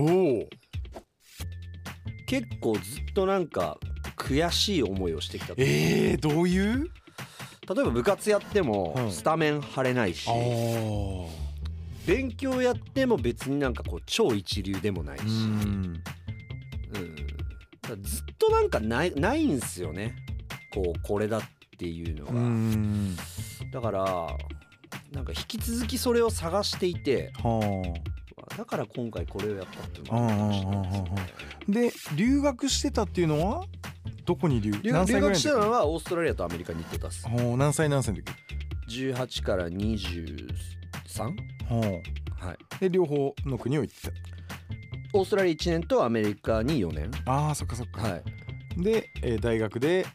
[2.25, 3.77] 結構ずっとなんか
[4.17, 5.63] 悔しい思いをしてきた例
[6.11, 6.89] えー、どういう？
[7.69, 9.11] えば部活やってもうん。
[9.11, 10.33] スタメン張れないし、あ
[12.05, 16.03] 勉強やっても別になんかこう超一流でもないし、ううん。
[18.01, 20.15] ずっとなんかないないんすよね
[20.73, 21.41] こうこれだっ
[21.77, 23.15] ていうのが、うん。
[23.71, 24.37] だから
[25.11, 27.31] なんか引き続きそれを探していて。
[27.43, 27.81] は
[28.57, 31.89] だから今回これをやったっていうあのもあるかもしれないですうんうんうんうんね。
[31.89, 33.65] で留学してたっていうのは
[34.25, 35.39] どこに留留何歳ぐらいの時？
[35.39, 37.27] 留学してたのはオーストラリアとアメリカに行ってたっす。
[37.27, 38.31] ほう何歳何歳の時
[38.89, 41.35] ？18から23
[41.69, 41.81] ほう。
[41.83, 42.57] はい。
[42.81, 44.11] で両方の国を行って
[45.13, 47.11] オーストラリア1年とアメリカに4年。
[47.11, 48.23] たああそっかそっか、はい。
[48.83, 50.05] で、えー大学で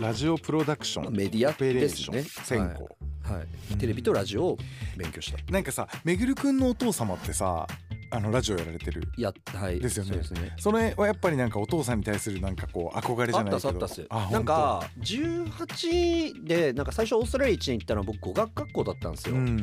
[0.00, 2.88] ララジオプロダクションメディアオペレーションですね専攻、
[3.22, 3.76] はい。
[3.76, 4.58] テレビとラジオを
[4.96, 5.52] 勉強した。
[5.52, 7.66] なんかさめぐるくんのお父様ってさ
[8.10, 9.80] あのラジオやられてるやはい。
[9.80, 10.16] ですよね。
[10.16, 10.22] ね。
[10.58, 13.56] それはやっぱりなんかお父さんに対するなんかこう憧れじゃないけど。
[13.56, 14.06] っすあったっす。
[14.10, 19.56] あなんか18でなんか最初オーストラリア1年行ったのは僕語学学校だったんですよ、うん。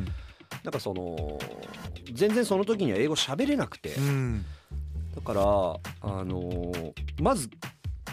[0.64, 1.38] なんかその
[2.12, 4.44] 全然その時には英語喋れなくて、うん。
[5.14, 7.48] だからあのーまず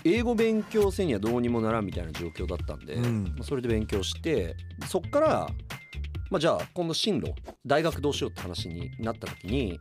[0.04, 3.24] 英語勉強せにはどうにもならんみたいな状況だったんで、うん。
[3.24, 4.56] まあそれで勉強して
[4.88, 5.48] そっから、
[6.30, 7.34] まあ、じゃあ今度進路
[7.66, 9.80] 大学どうしようって話になった時に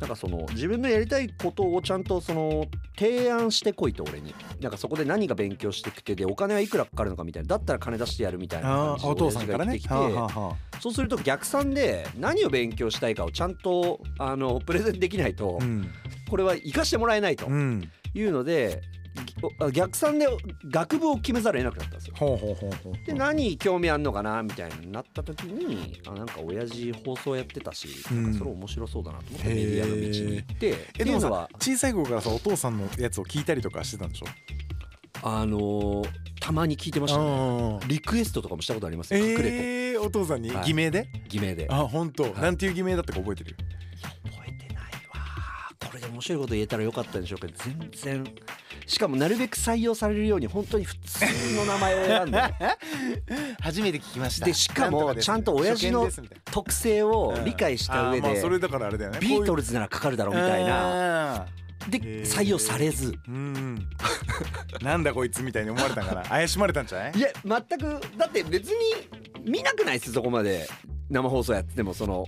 [0.00, 2.66] なんかその自分のやりたいことをちゃんとその
[2.98, 4.34] 提案してこいと俺に。
[4.60, 7.48] なんかそこで何が勉強してきてでお金はいくらかかるのかみたいな。
[7.48, 9.74] だったら金出してやるみたいな感じお父さんからね。
[9.74, 9.94] てきて
[10.80, 15.58] そうすると逆算で何を勉強したいかをちゃんとあのプレゼンできないと
[16.28, 17.88] これは生かしてもらえないとうん。
[18.14, 18.93] いうのでぎ
[19.72, 20.26] 逆算で
[20.70, 22.14] 学部を決めざるを得なくなったんですよ。
[22.16, 28.22] ほうほうほうほうで何興味あんのかなみたいになった時にあなんか親父放送やってたし、うん。
[28.24, 34.26] なんかそれ面白そうだなと思ってメディアの道に行ってえでもは小さい頃からさお父さんのやつを聞いたりとかしてたんでしょ？
[35.22, 36.08] あのー
[36.40, 37.78] たまに聞いてましたね。
[37.82, 39.48] あリクエストとかもしたことありますよ隠れて。
[39.92, 40.66] えー、お父さんにはい。
[40.66, 41.66] 偽名で、偽名で。
[41.70, 42.32] あ本当、い。
[42.34, 43.56] なんていう偽名だったか覚えてる？
[44.24, 44.90] 覚えてないわ
[45.86, 48.34] これで面白いこと言えたらよかったんでしょうけど全然
[48.86, 51.24] しかもなるべく採用されるように本当に普通
[51.56, 52.42] の名前を選んで。
[53.60, 56.08] 初めて聞きましでしかもちゃんと親父の
[56.46, 59.18] 特性を理解した上でまあそれだからあれだよね。
[59.20, 60.70] ビートルルズならかかるだろうみたいな。
[60.70, 61.46] な
[61.88, 63.14] で採用されず。
[63.28, 63.88] うん。
[64.82, 66.22] なんだこいつみたいに思われたんかな。
[66.28, 69.08] 怪しまれたんじゃないいや全くだって別に
[69.44, 70.68] 見なくないですそこまで。
[71.10, 72.26] 生放送やっててもその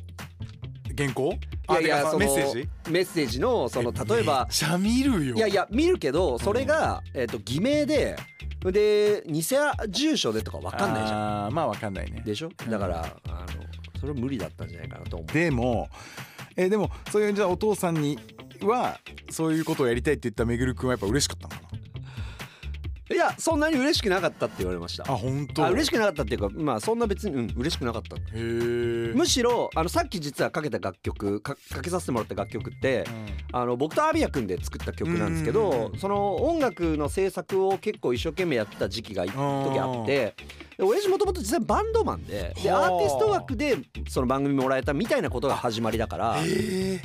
[0.96, 1.38] 原稿？
[1.70, 2.68] いやいやあそのメッセージ？
[2.90, 5.36] メッセージのその例えばめゃ見るよ。
[5.36, 8.16] いやいや見るけどそれが、えっと偽名で
[8.64, 9.42] で偽
[9.88, 11.52] 住所でとか分かんないじゃん。
[11.52, 12.22] まあわかんないね。
[12.24, 12.50] でしょ？
[12.68, 13.46] だからあの
[14.00, 15.32] それ無理だったんじゃないかなと思う。
[15.32, 15.88] でも
[16.56, 18.18] えでもそういうじゃあお父さんに
[18.62, 18.98] は
[19.30, 21.76] そういうことをやりたいって言っためぐるくんはやっぱ嬉しかったのか
[23.08, 25.04] いやそんなに嬉しくなかったって言われました。
[25.04, 25.64] なあ本当？
[25.64, 28.38] あ嬉しくなかったっていうかまあそんな別にうん嬉しくなかったへえ。
[29.14, 33.04] むしろあのさっき実はかけた楽曲かかけさせてもらった楽曲って
[33.52, 35.98] あの僕とアビヤ君で作った曲なんですけうんうんどうん。
[35.98, 40.34] その音楽の制作を結構一生懸命やってた時期が一時あって
[40.76, 42.86] で親父もともと実際バンドマンでではあ。
[42.86, 46.36] アーティスト枠でその番組もらえたみたいなことが始まりだから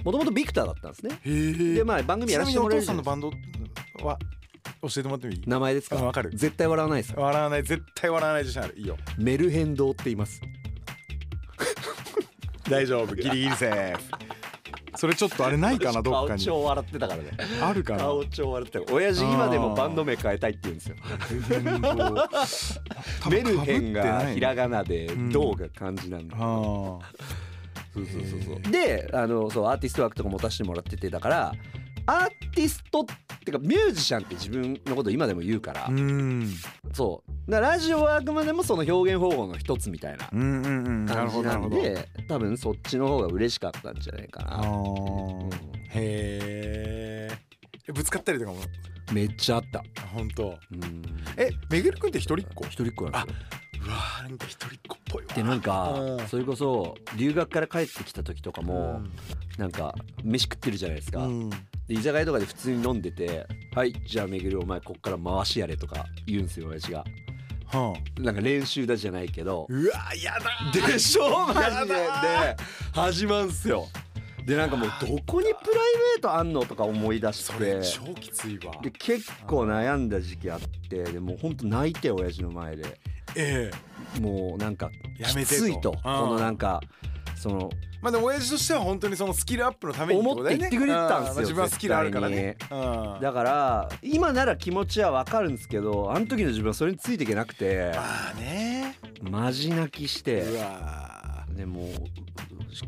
[0.04, 1.76] もともとビクターだったんですね。
[1.76, 3.32] でまあ番組やらせてもらえるお父さんのバンド
[4.04, 4.18] は
[4.82, 5.42] 教えてもらってもいい？
[5.46, 5.96] 名前ですか？
[5.98, 6.32] うんわかる。
[6.34, 8.74] 絶対笑わないです笑わない絶対笑わない自信ある。
[8.78, 8.98] いいよ。
[9.18, 10.42] メルヘン堂って言います。
[12.70, 13.16] 大丈夫。
[13.16, 14.04] ギリギリセーフ。
[14.98, 16.02] それちょっとあれないかな？
[16.02, 16.46] どっかに。
[16.46, 17.32] 顔超笑ってたからね。
[17.62, 18.00] あるかな？
[18.00, 18.94] 顔超笑ってた。
[18.94, 20.96] 親父今でもバンド名変えたいって言うんですよ。
[23.32, 25.30] メルヘンがひらがなでうん。
[25.32, 26.36] 銅が漢字なんだ。
[26.38, 27.00] は
[27.94, 28.72] そうそうそうそう。
[28.72, 31.54] であのそうアーティスト枠とか持たせてもらっててだから
[32.06, 33.06] アーティストっ
[33.46, 35.90] てかミュージシャンって自分のこと今でも言うから。
[36.94, 37.52] そう。
[37.52, 45.56] ラジオはあくまでもその表現方法の一つみたいな感じなんで多分そっちの方が嬉しかったんじゃないかあな、ー
[45.94, 48.58] へえぶつかったりとかも？
[49.12, 49.84] めっちゃあった。
[50.14, 50.58] 本当。
[50.72, 51.04] うん。
[51.36, 52.64] えめぐるくんって一人っ子？
[52.66, 55.34] 一人っ子なんうわーなんか一人っ子っぽいわ。
[55.34, 56.28] でなんかうん。
[56.28, 59.94] それこそ留学から帰ってきた時とかもうなんか
[60.24, 61.48] 飯食ってるじゃないですか、ん。
[61.52, 61.56] で
[61.90, 63.46] 居酒屋とかで普通に飲んでて
[63.76, 67.06] 「はいじゃあめぐるお前こっから回しやれ」とか言うんですよ親父が。
[67.68, 68.22] はあ。
[68.22, 69.68] なんか練習だじゃないけど。
[69.70, 71.94] うわやだでしょマジで。
[71.94, 72.02] で
[72.92, 73.88] 始まんすよ。
[74.48, 78.74] でなんかもうどこにプライベートあんのとか思い出しそてれ超きついわ。
[78.82, 83.00] で結構悩んだ時期あってでもうほんと泣いて親父の前で。
[83.36, 83.70] え
[84.20, 84.90] もうなんか
[85.24, 85.92] きついと。
[85.92, 86.82] うんこのなんか
[87.36, 87.70] その
[88.02, 92.58] まあでも親父としては本当にそのスキルアップのために思って言ってくれてたんですよ自分はスキルあるからね。
[92.72, 93.22] うん。
[93.22, 98.98] だから今なら気持ちはわかるんですけどあの時の自分はそれについていけなくてまあね。
[99.22, 101.88] マジ泣きしてうわでもう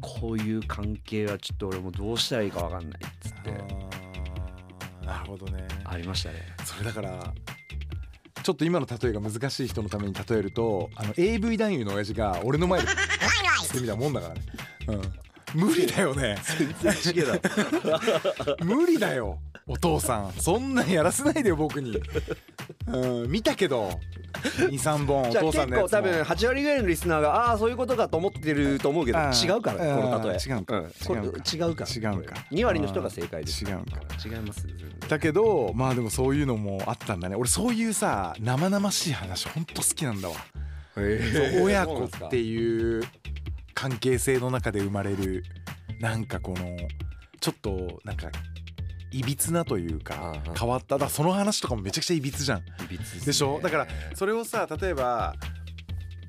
[0.02, 3.52] こういう関係はちょっと俺もどうしたらいいかわかんないっつって
[5.06, 5.67] なるほどね。
[5.84, 6.56] ありましたね。
[6.65, 7.34] それだから
[8.41, 12.88] ちょっと今の例えが難しい人のために例えるとあの AV 男優の親父が俺の前で
[13.63, 14.60] ってみたいなもんだからね、うん、
[15.55, 16.37] 無理だよね。
[16.81, 19.39] 全然違えだ 無理だよ。
[19.67, 20.33] お父さん。
[20.33, 22.01] そんなんやらせないでよ僕に、
[22.87, 23.99] うん、見たけど。
[24.57, 26.01] 23本お父さんのやつも。
[26.01, 29.55] 結構多分8割ぐらいのリスナーがああーそういうことかと思ってると思うけどあー。
[29.55, 30.01] 違うからうん。
[30.01, 30.37] この例え。
[30.37, 30.83] 違うんか。
[31.05, 31.39] これ違うか。
[31.55, 32.11] 違うから。
[32.11, 32.35] 違うんか。
[32.51, 33.63] 2割の人が正解です。
[33.63, 34.01] 違うんか。
[34.25, 34.99] 違います全然。
[35.07, 37.35] だけどまあでもそういうのもあったんだね。
[37.35, 40.35] 俺そういうさ生々しい話ほんと好きなんだわ。
[40.95, 43.03] そう親子っていう
[43.73, 45.43] 関係性の中で生まれる
[45.99, 46.77] なんかこの
[47.39, 48.29] ちょっとなんか
[49.12, 52.59] いびつなというか変わっただその話とかもめちゃくちゃいびつじゃん。
[52.59, 53.25] いびつっすね。
[53.27, 53.59] でしょ？
[53.62, 55.36] だからそれをさ例えば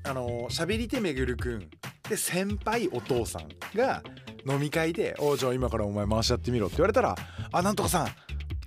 [0.03, 1.69] あの喋り手めぐるくん
[2.07, 4.03] で先輩お父さんが
[4.47, 7.15] 飲み会で「おうじゃあ今からお前回しやってみろ」って言われたら
[7.51, 8.07] 「あなんとかさん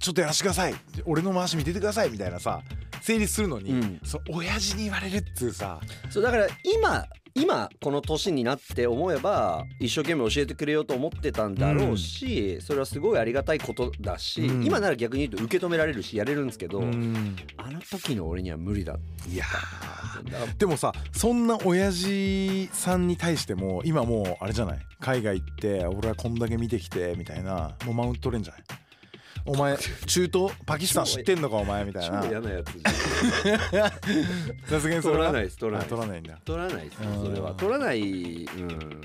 [0.00, 2.60] ちょっとやらしてください俺の回し見ててください」みたいなさ
[3.00, 4.00] 成立するのに、うん。
[4.02, 5.78] そ親父に言われるっつうさ。
[6.10, 7.06] そうだから今
[7.40, 14.64] 今この年になって思えば一生懸命教えてくれようと思ってたんだろうし、それはすごいありがたいことだし、うん。
[14.64, 17.36] 今なら逆に言うと受け止められるしやれるんですけど、うん。
[17.56, 18.96] あの時の俺には無理だっ
[19.30, 19.44] いや
[20.58, 24.78] でもさそんな親父さんに対しても今もうあれじゃない？
[25.00, 28.62] 海外行って俺はこんだけ見てきてみたいなもうマウント取れんじゃない？
[29.46, 32.22] お前中東パキスタン知ってんのかお前みたいな。
[32.22, 33.90] 超嫌なやつじゃん。
[34.68, 36.38] さすがにそれは取らないです取らないあ取らないんだ。
[36.44, 37.26] 取らないですうん。
[37.26, 37.54] それは。
[37.54, 39.00] 取らないうん。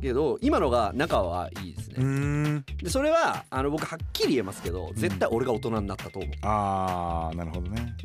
[0.00, 2.04] けど今のが仲はいいですね。
[2.04, 2.64] ん。
[2.82, 6.30] でそれはあの僕はっきり言えますけど絶対俺が大人になったと思う。
[6.42, 7.96] あーなるほどね。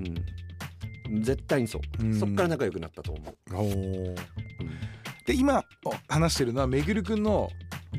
[1.07, 2.19] うん、絶対にそう、うん。
[2.19, 4.15] そっから仲良くなったと思う、おー
[5.25, 7.49] で今お話してるのはめぐるくんの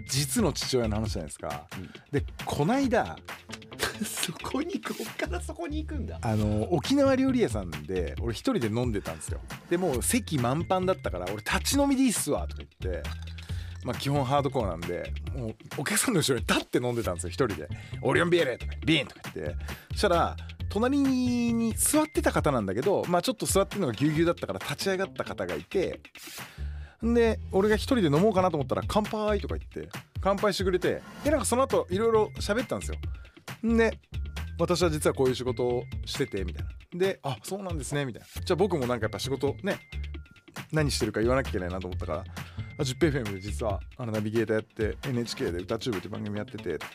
[0.08, 3.16] 実の父親の話じゃないですか、うんでこないだ
[4.04, 13.02] そこにこっからそこに行くんだあの沖縄料理屋さんで俺一人で飲んでたんですよでもう席満帆だったから俺立ち飲みでいいっすわとか言って
[13.84, 17.68] まあ基本ハードコアなんでもうお客さんの後ろに立って飲んでたんですよ一人で
[18.02, 19.56] 「オリオンビール!」とか「ビーン!」とか言って
[19.92, 20.36] そしたら
[20.68, 25.92] 隣に座ってた方なんだけどまあちょっと座ってるのがぎゅうぎゅうだったから立ち上がった方がいてん
[27.02, 29.88] で俺が一人で飲もうかなと思ったら「乾杯!」とか言って
[30.20, 32.96] 乾杯してくれてでなんかその後いろいろ喋ったんですよ
[33.62, 33.98] で
[34.58, 39.78] 私は実はこういう仕事をしててみたいなであそうなんですねみたいなじゃあ僕もなんかやっぱ仕事ね
[40.72, 42.18] 何してるか言わなきゃいけないなと思ったから
[42.78, 44.62] 「あ 10FM で実はあのナビゲーターやっ
[44.94, 46.86] て NHK で歌チューブって番組やってて」って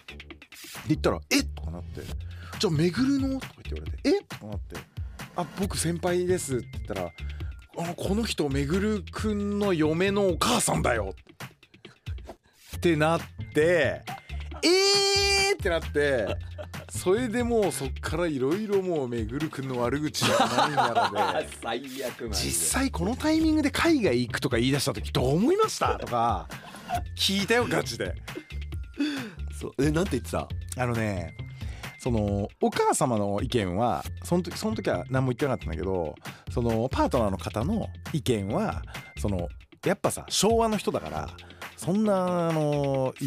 [0.87, 2.01] 言ったら「えっ?」とかなって
[2.59, 4.75] 「じゃあめぐるの?」とか言って言われて「えっ?」とかなって
[5.37, 7.11] 「あ僕先輩です」って言ったら
[7.77, 11.15] 「あのこの人めぐるくんの嫁のお母さんだよ」
[12.77, 13.21] ってなっ
[13.53, 14.01] て
[14.63, 16.35] 「えー!」ってなって
[16.89, 25.97] それでもうそっからいろいろもうめぐるくんの悪口や何やらで最悪実際このタイミングで海外行くとか言い出した時どう思いました？
[25.97, 26.47] とか
[27.17, 28.13] 聞いたよガチで。
[29.59, 29.73] そう。
[29.79, 30.47] えなんて言ってた？
[30.77, 31.35] あのね
[32.01, 36.15] そのお母様の意見はその時その時は何も言ってなかったんだけど
[36.49, 38.81] そのパートナーの方の意見は
[39.19, 39.47] その
[39.85, 41.29] やっぱさ昭和の人だから
[41.83, 43.25] そんなあのい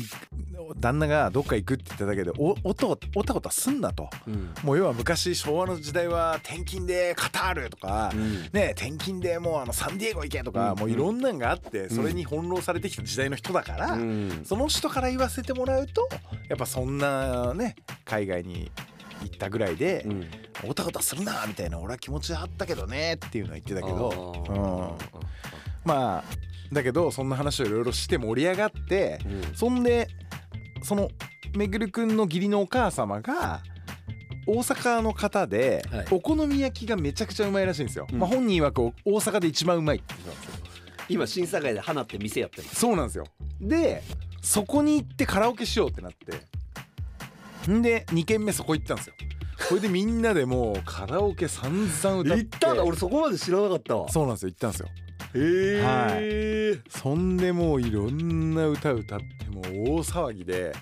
[0.78, 4.08] 旦那がどっか行くって言っただけでおおたおたおたすんなと。
[4.28, 4.54] うん。
[4.62, 8.12] もう要は昔昭和の時代は転勤でカタールとか、
[8.52, 10.78] ね転勤でもうあのサンディエゴ行けとか、うん。
[10.78, 14.42] もういろんなんがあってそれに翻弄されてきた時代の人だから、うん。
[14.44, 16.08] その人から言わせてもらうと
[16.48, 18.70] やっぱそんなね海外に
[19.22, 20.26] 行ったぐらいでうん。
[20.62, 26.24] おたおたするなみたいな俺は気持ちあったけどねっていうのは言ってたけど、うん、まあ
[26.74, 29.56] だけどそんな話をいろいろして盛り上がってうん。
[29.56, 30.08] そんで
[30.82, 31.08] その
[31.56, 33.62] めぐるくんの義理のお母様が
[34.46, 36.06] 大阪の方で、はい。
[36.10, 38.18] お好み焼きがめちゃくちゃうまいらしいんですよ、うん。
[38.18, 40.02] まあ、本人曰く大阪で一番うまい。
[41.08, 43.24] 今審査会で花って店やってますそうなんですよ。
[43.60, 44.02] で
[44.42, 47.70] そこに行ってカラオケしようってなって。
[47.70, 49.14] んで2軒目そこ行ったんですよ。
[49.68, 52.44] これでみんなでもうカラオケ散々歌って。
[52.44, 54.08] 行ったんだ俺そこまで知らなかったわ。
[54.10, 54.50] そうなんですよ。
[54.50, 54.88] 行ったんですよ
[55.34, 60.72] へえそんでもういろんな歌歌ってもう大騒ぎで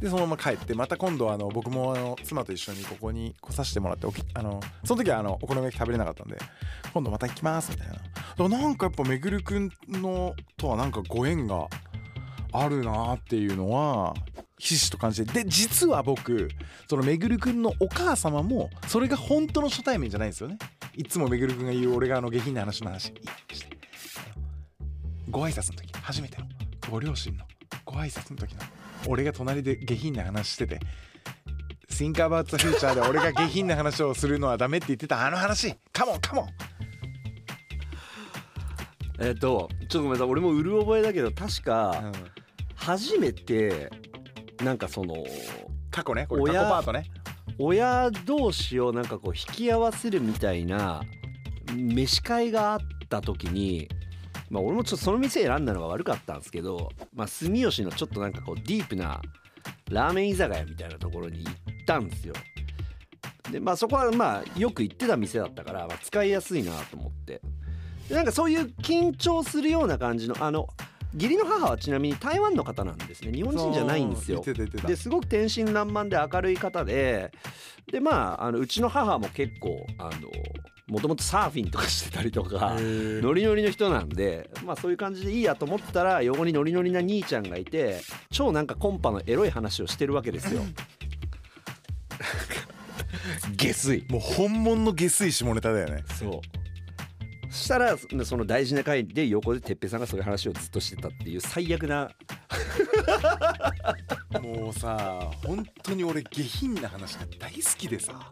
[0.00, 6.38] でそのまま帰ってまた今度あの僕もあの妻と一緒にここに来させてもらっておきあのその時はあのお好み焼き食べれなかったんで
[6.92, 7.94] 今度また行きますみたいな。
[7.94, 8.02] だか
[8.38, 11.68] らなんかやっぱめぐるくんのとはなんかご縁が
[12.52, 14.14] あるなっていうのは
[14.58, 16.48] ひしと感じてで実は僕
[16.88, 20.58] そのめぐるくんのお母様もそれが本当の初対面じゃないんですよね。
[20.96, 23.79] いつもめぐるくんが言う俺があの下品な話の話して
[25.30, 26.46] ご挨拶の時初めての
[26.90, 27.44] ご両親の
[27.84, 28.62] ご挨拶の時の
[29.06, 30.80] 俺が隣で下品な話してて
[31.88, 35.74] Think about the future で俺が下品な話をするのはダメって言ってたあの話。
[35.92, 36.48] カモンカモン
[39.20, 40.28] えっとちょっとごめんなさい。
[40.28, 42.12] 俺もうる覚えだけど確かうん。
[42.74, 43.90] 初めて
[44.64, 45.14] なんかその
[45.90, 47.04] 過去ねこれ過去親パートね。
[47.58, 51.02] 親同士をなんかこう引き合わせるみたいな
[51.74, 52.78] 飯会があっ
[53.10, 53.88] た時に
[54.48, 59.20] まあ俺もちょっとその店選んだのが悪かったんですけど、まあ、住吉のちょっとなんかこうディープな
[59.90, 61.54] ラーメン居酒屋みたいなところに行っ
[61.86, 62.34] たんですよ。
[63.50, 67.40] でまあそこはまあよく行ってた店だったから、まあ、使いやすいなと思って。
[68.08, 70.68] でなんかそういう緊張するような感じのあの
[71.14, 73.32] 義理の母はちなみに台湾の方なんですね。
[73.32, 74.42] 日本人じゃないんですよ。
[74.42, 77.32] ですごく天真爛漫で明るい方で
[77.90, 80.10] でまああのうちの母も結構あの
[80.90, 90.62] もともとサーフィンとかしてたりとかノリノリの人なんでまあそういう感じでいいやと思ったら横にノリノリな兄ちゃんがいて超なんかコンパのエロい話をしてるわけですよ。
[93.56, 94.04] 下水。
[94.08, 96.04] もう本物の下水下ネタだよね。
[96.18, 96.40] そう。
[97.50, 102.10] そしたらその大事な回で横で哲平さんがそういう話をずっとしてたっていう最悪な。
[104.40, 108.28] もうさ本当に俺下品な話が大好きでさ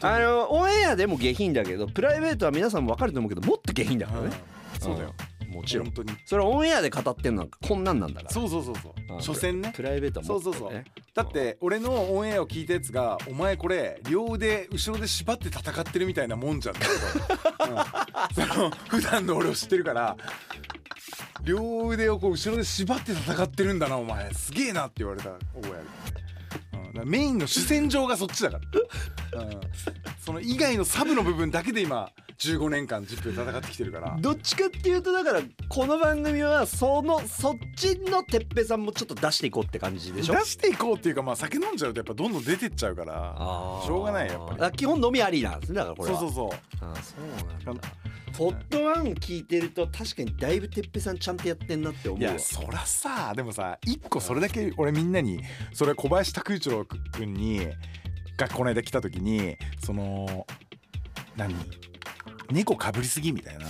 [0.00, 5.14] あのオンエアでも下品だけどプライベートは皆さんも分かると思うけどもっと下品だからね、うんそうだよ。
[5.48, 5.86] もちろん。
[5.86, 6.12] 本当に。
[6.26, 8.30] それはオンエアで語ってんのはこんなんなんだから。
[8.30, 8.74] そうそうそう。
[8.76, 9.72] そううん所詮ね。
[9.74, 10.84] プライベートはもっと、ね、そうそうそう。
[11.14, 16.92] だって俺のオンエアを聞いたやつが「お前これ両腕後ろで縛って戦ってるみたいなもんじゃん」ってこ
[17.58, 20.16] と、うん、その 普段の俺を知ってるから
[21.44, 24.32] 両腕をこう後ろで縛って戦ってるんだなお前。
[24.34, 26.23] すげえなって言われたオンエアで、うん、だから
[27.04, 28.60] メインの主戦場がそっちだか
[29.32, 29.50] ら、うん、
[30.24, 34.16] その以外のサブの部分だけで今15年間10分戦ってきてるから。
[34.20, 40.34] どっちかっていうとだからこの番組はそのそっちの哲平さんもちょっと出していこうって感じでしょ？
[40.34, 43.34] 出していこうっていうかまあ酒飲んじゃうとやっぱどんどん出てっちゃうから。
[43.84, 44.62] しょうがないやっぱり。
[44.62, 46.18] あ基本飲みありなんですねだからこれは。
[46.18, 46.58] そうそうそう。
[46.80, 47.82] あそうなんだ
[48.36, 55.40] ホットワン聞いてると確かにだいぶ哲平さんちゃんとやってんなって思ういやそらさでもさ一個それだけ俺みんなに
[55.72, 57.68] それ小林拓一郎君に
[58.36, 60.46] がこの間来た時にその
[61.36, 61.54] 何？
[62.50, 63.66] 猫かぶりすぎみたいな。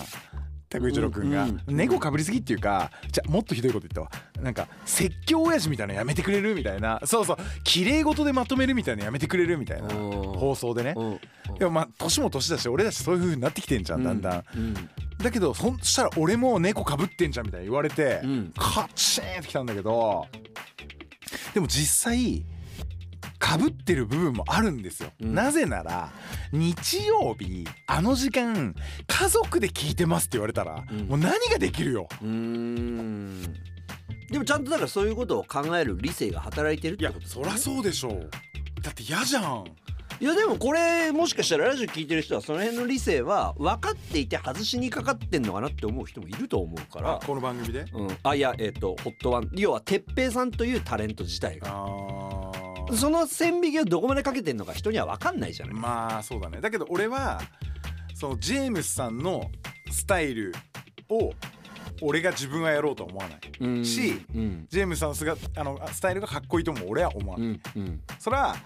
[0.75, 4.11] 拓一郎君が、うん猫かぶりすぎっていうかじゃもっとひどいこと言ったわ。
[4.43, 7.01] なんか説教親父みたいなのやめてくれるみたいな。
[7.05, 7.37] そうそう。
[7.63, 9.89] 綺麗事でまとめるみたいなのやめてくれるみたいな。
[9.89, 10.95] うん放送でね。
[10.97, 11.21] うん
[11.59, 14.75] でもまあ年も年だし俺たちそういう風になってきてんじゃんだんだん、うん。
[15.19, 18.53] だけどそしたら俺も猫かぶってんじゃんみたいに言われて、うん。
[18.59, 20.27] カチーンってきたんだけど。
[21.53, 22.45] でも実際
[23.55, 25.35] かぶってる部分もあるんですよ、うん。
[25.35, 26.11] なぜなら
[26.53, 28.75] 日曜日あの時間
[29.07, 31.07] 家族で聞いてますって言われたら、うん。
[31.07, 32.09] もう何ができるよ。
[32.21, 33.43] うーん。
[34.29, 38.29] でもちゃんとだからそういうことを考える理性が働いてるっいやてことですそりゃそうでしょう。
[38.83, 39.65] だって嫌じゃん。
[40.21, 47.17] いやでもこれもしかしたらラジオ聞いてる人はその辺の理性は分かっていて外しにかかってんのかなって思う人もいると思うから。
[47.17, 47.85] あこの番組で？
[47.93, 51.69] うん、あいやえっ、とホットワン要は哲平さんというタレント自体が
[52.93, 56.61] その線引きをどこまでかけてんのか人には分かんないじゃない、まあそうだね。
[56.61, 57.41] だけど俺は
[58.15, 59.51] そのジェームスさんの
[59.91, 60.55] スタイル
[61.09, 61.33] を
[62.03, 63.39] 俺が自分はやろうとは思わない。
[63.61, 63.85] うん。
[63.85, 64.67] しうん。
[64.69, 67.61] ジェームスさんの姿あのスタイルがかっこいいとも俺は思わうない、ん。
[67.77, 68.01] うん。
[68.19, 68.57] それは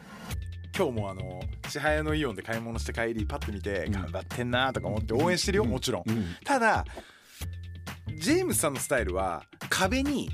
[0.76, 3.92] 今日もあの千早のイオンで買い物して帰りパッと見てうん。
[3.92, 5.70] 頑張ってんなとか思って応援してるよ、うん。
[5.70, 6.04] もちろん。
[6.44, 6.84] ただ
[8.16, 10.30] ジェームスさんのスタイルは壁に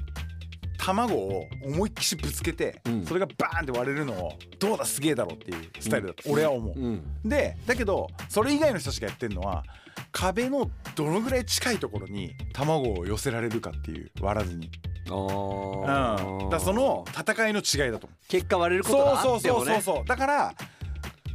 [0.84, 3.06] 卵を思いっきしぶつけて、うん。
[3.06, 7.02] それがバーンって割れるのをどうだすげえだろっていうスタイルだと俺は思う、うん。
[7.24, 9.64] でだけどそれ以外の人たちがやってるのは
[10.12, 14.70] 壁のどのぐらい近いところに卵を寄せられるかっていう割らずに、
[15.08, 18.28] あうん、ーだその戦いの違いだと思う。
[18.28, 19.96] 結果割れることがそうあってもねそうそうそう。
[19.96, 20.54] そうだから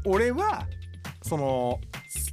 [0.06, 0.66] 俺は
[1.24, 1.80] その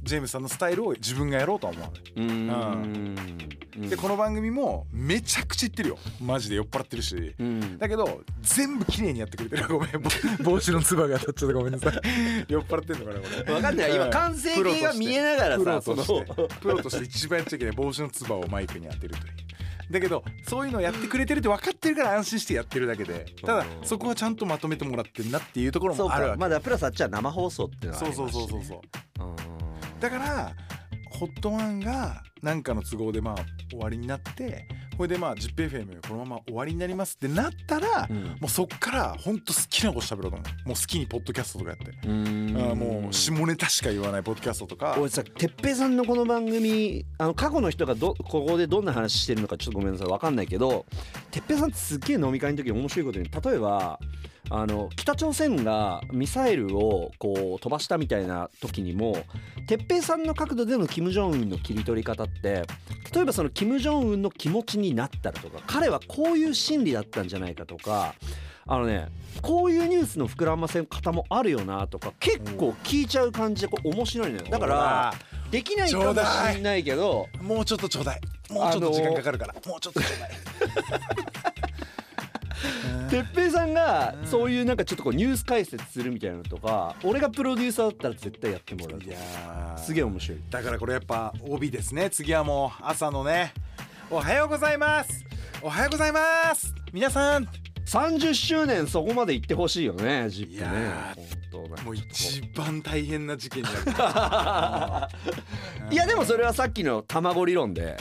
[0.03, 2.49] ジェームスさんのスタイルを自分がやろうとは思わない、うーん。
[2.49, 5.97] うんでこの番組もめちゃくちゃ言ってるよ。
[6.19, 7.35] マジで酔っ払ってるし。
[7.37, 7.77] うん。
[7.77, 9.67] だけど全部綺麗にやってくれてる。
[9.69, 9.91] ごめん。
[10.01, 10.09] ぼ
[10.51, 11.55] 帽子のつばが当たっちゃった。
[11.55, 12.01] ごめんなさい。
[12.49, 13.43] 酔っ払ってんのかなこれ。
[13.43, 13.95] 分かんない。
[13.95, 16.55] 今完成形が見えながらプロさそのとして。
[16.59, 17.75] プロとして一番やっちゃいけない。
[17.75, 19.33] 帽子のつばをマイクに当てるという。
[19.89, 23.25] だけどそういうのをやってくれてるって分かってるから安心してやってるだけで。
[23.41, 23.85] ただうん。
[23.85, 26.33] そこはちゃんとまとめてもらってるなっていうところそうもあるわけ。
[26.33, 26.39] か。
[26.39, 28.47] まだプラスあっちは生放送っていうのはあそうりますしね。
[28.47, 28.81] そうそうそう
[29.17, 29.27] そう。
[29.27, 29.99] うん。
[29.99, 30.51] だから
[31.17, 33.35] ホットワンが何かの都合でまあ
[33.69, 38.23] 終わりになってこれでまあ ZIPFM このまま終わりになりますってなったら、うん。
[38.23, 40.67] もうそっからほんと好きなこと喋ろうと思う。
[40.69, 44.95] もう好きにポッドキャストとかやって、うあーもう下ネタしか言わないポッドキャストとか。
[44.97, 50.07] 俺さ哲平さんのこの番組あの過去の人がどここでどんな話してるのかちょっとごめんなさい。
[50.07, 50.85] 分かんないけど
[51.29, 53.99] 哲平さんってすっげえ飲み会の時に面白いことに例えば
[54.49, 59.17] あの北朝鮮がミサイルをこう飛ばしたみたいな時にも
[59.67, 62.63] 哲平さんの角度での金正恩の切り取り方って
[63.13, 68.15] 例えばその金正恩の気持ちになったらとか彼はこういう心理だったんじゃないかとか
[68.65, 69.07] あのね
[69.41, 74.45] こういうニュースの膨らませ方もあるよなとか結構聞いちゃう感じでこう面白いのよ。
[74.49, 75.13] だから
[75.51, 78.21] できないかもしれないけどもうちょっとちょうだい。
[78.49, 80.31] もうちょっと時間かかるから、もうちょっとちょうだい
[83.09, 89.79] 哲平さんがそういうなんかちょっとこうニュース解説するみたいなのとか俺がプロデューサーだったら絶対やってもらういやー。
[89.79, 90.39] すげえ面白い。
[90.49, 92.09] だからこれやっぱ帯ですね。
[92.09, 93.53] 次はもう朝のね。
[94.09, 95.25] おはようございます。
[95.61, 96.73] おはようございます。
[96.93, 97.47] 皆さん。
[97.87, 105.09] 30周年そこまで行ってほしいよねジップねもう一番大変な事件にな
[105.89, 105.89] る。
[105.95, 107.97] いやでもそれはさっきの卵理論で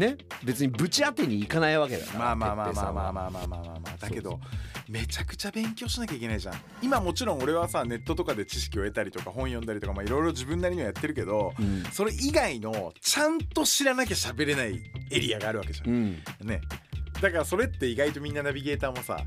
[0.00, 3.80] ね別にぶち当てに行かないわけだからまあまあまあまあまあまあまあまあまあ。
[3.80, 4.40] まあだけど
[4.88, 6.54] めちゃくちゃ勉強しなきゃいけないじゃん。
[6.82, 11.84] 今もちろん俺はさネットとかで知識を得たりとか本読んだりとかまあいろいろ自分なりにはやってるけどうん。
[11.92, 14.80] それ以外のちゃんと知らなきゃ喋れない
[15.12, 15.94] エリアがあるわけじゃうん。
[15.94, 16.60] んね。
[17.20, 19.18] だからそれって意外とみんなナビゲーターもさ、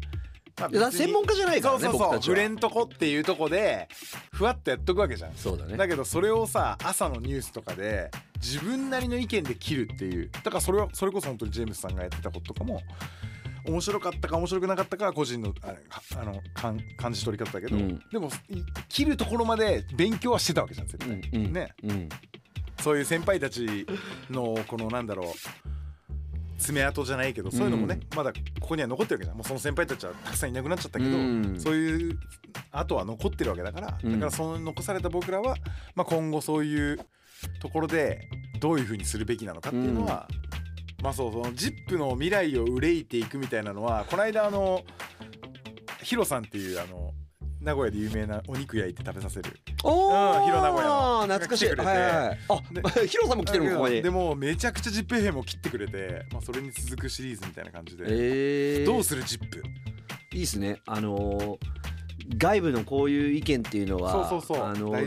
[0.60, 3.88] まあ専門家じゃないからねそうそう触れんとこっていうとこで
[4.32, 5.34] ふわっとやっとくわけじゃん。
[5.36, 5.78] そうだね。
[5.78, 8.12] だけどそれをさ朝のニュースとかで
[8.44, 10.30] 自分なりの意見で切るっていう。
[10.32, 12.82] だからそれはそれこそ本当にジェームスさんがやってたこととかも
[13.66, 18.00] 面白かったか面白くなかったかは個人のあの感感じ取り方だけど、うん。
[18.12, 21.54] でもい切るところまで勉強はしてたわけじゃん絶対、うんうん。
[21.54, 21.74] ね。
[21.84, 22.10] うん。
[22.82, 23.88] そういう先輩たち
[24.30, 25.34] のこのなんだろう
[26.58, 28.40] 爪痕じゃないけどそういうのもね、まだこ
[28.70, 29.38] こには残ってるわけじゃん。
[29.38, 31.56] もうその先輩たちはたくさんいなくなっちゃったけど、うん。
[31.60, 32.20] そういう
[32.72, 34.12] 後は残ってるわけだから、うん。
[34.14, 35.56] だからその残された僕らは、
[35.96, 37.00] まあ、今後そういう
[37.62, 38.28] ところで
[38.60, 40.28] どういうふうにするべきなのかっていうのは、
[41.02, 44.84] まあそうその ZIP の未来を憂いていくみたいなのはこの間あの
[46.02, 47.14] ヒロさんっていうあの
[47.60, 49.50] 名古屋で有名なお肉焼いて食べさせる
[49.84, 51.70] おうん広名古屋の懐かしい。
[51.70, 52.40] はいはいはい。
[52.50, 54.02] あ ヒロさんも来てるのここに。
[54.02, 58.86] でもめちゃくちゃ ZIPFM を切ってくれて、まあ、それに続くシリーズみたいな感じで、えー。
[58.86, 59.62] どうする ZIP
[60.34, 60.80] いいですね。
[60.86, 61.73] あのー
[62.38, 64.42] 外部のこういう意見っていうのは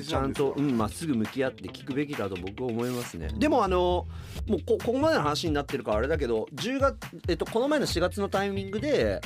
[0.03, 4.07] ちゃんとうんまっすぐ向き合って聞くべきだと僕は思いますね、でもあの
[4.47, 6.97] もうこここまでの話になってるからあれだけど10月、
[7.29, 9.21] えっと、この前の4月のタイミングで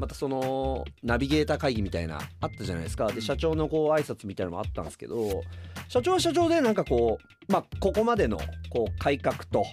[0.00, 3.06] またそのナビゲーター会議みたいなあったじゃないですか。
[3.08, 5.42] で社長のこう挨拶みたいなのもあったんですけど
[5.88, 8.38] 社長は社長でなんかこうまあここまでの
[8.70, 9.64] こう改革と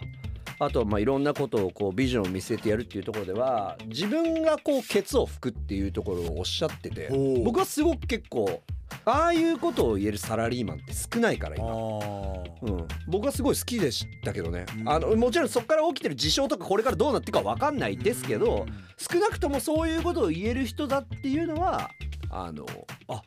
[0.59, 7.09] あとまあいろんなことをこうビジョンを見据えてやるっていうところでは自分がこうケツを拭くっていうところをおっしゃってて
[7.43, 8.61] 僕はすごく結構
[9.05, 11.65] ああいうことを言えるサラリーマンって少ないから今。
[11.65, 14.89] あうん、僕はすごい好きでしたけどね、うん。
[14.89, 18.65] あのもちろんそこから起きてる事象とかこれからどうなっていくか分かんないですけど、
[18.97, 21.89] 少なくともそういうことを言える人だっていうのは
[22.29, 22.65] あの
[23.09, 23.21] あ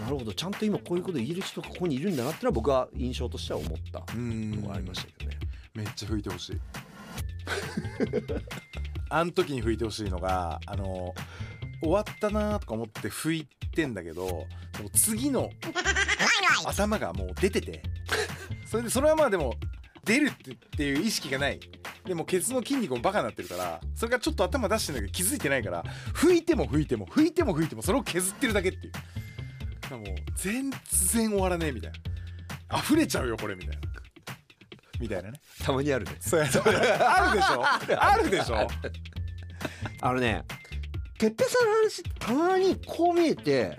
[0.00, 0.32] なるほど。
[0.32, 5.38] ちゃんと今こういうこと言える人がここにいるんだなってのは僕は印象としては思ったうんのがありましたけどね。
[5.74, 6.60] めっちゃ吹いてほしい。
[9.08, 11.14] あん時に吹いてほしいのがあの
[11.82, 14.46] 終わったなとか思って吹いてんだけど
[14.76, 15.50] その次の
[16.64, 17.82] 頭がもう出てて
[18.66, 19.54] それでそれはまあでも
[20.04, 21.60] 出るってっていう意識がない。
[22.06, 28.92] でもケツの筋肉もバカになってるからそれがちょっと頭出してんだけど気づいてないから吹いても吹いても吹いても吹いてもそれを削ってるだけっていう。
[29.90, 30.02] もう
[30.36, 31.92] 全然終わらねえみたい
[32.70, 32.78] な。
[32.78, 33.80] 溢れちゃうよこれみたいな。
[35.00, 35.40] みたいなね。
[35.64, 36.12] たまにあるね。
[36.20, 37.64] そうやあるでしょ？
[38.02, 38.68] あるでしょ？
[40.02, 40.44] あのね
[41.18, 43.78] 哲平さんの話たまにこう見えて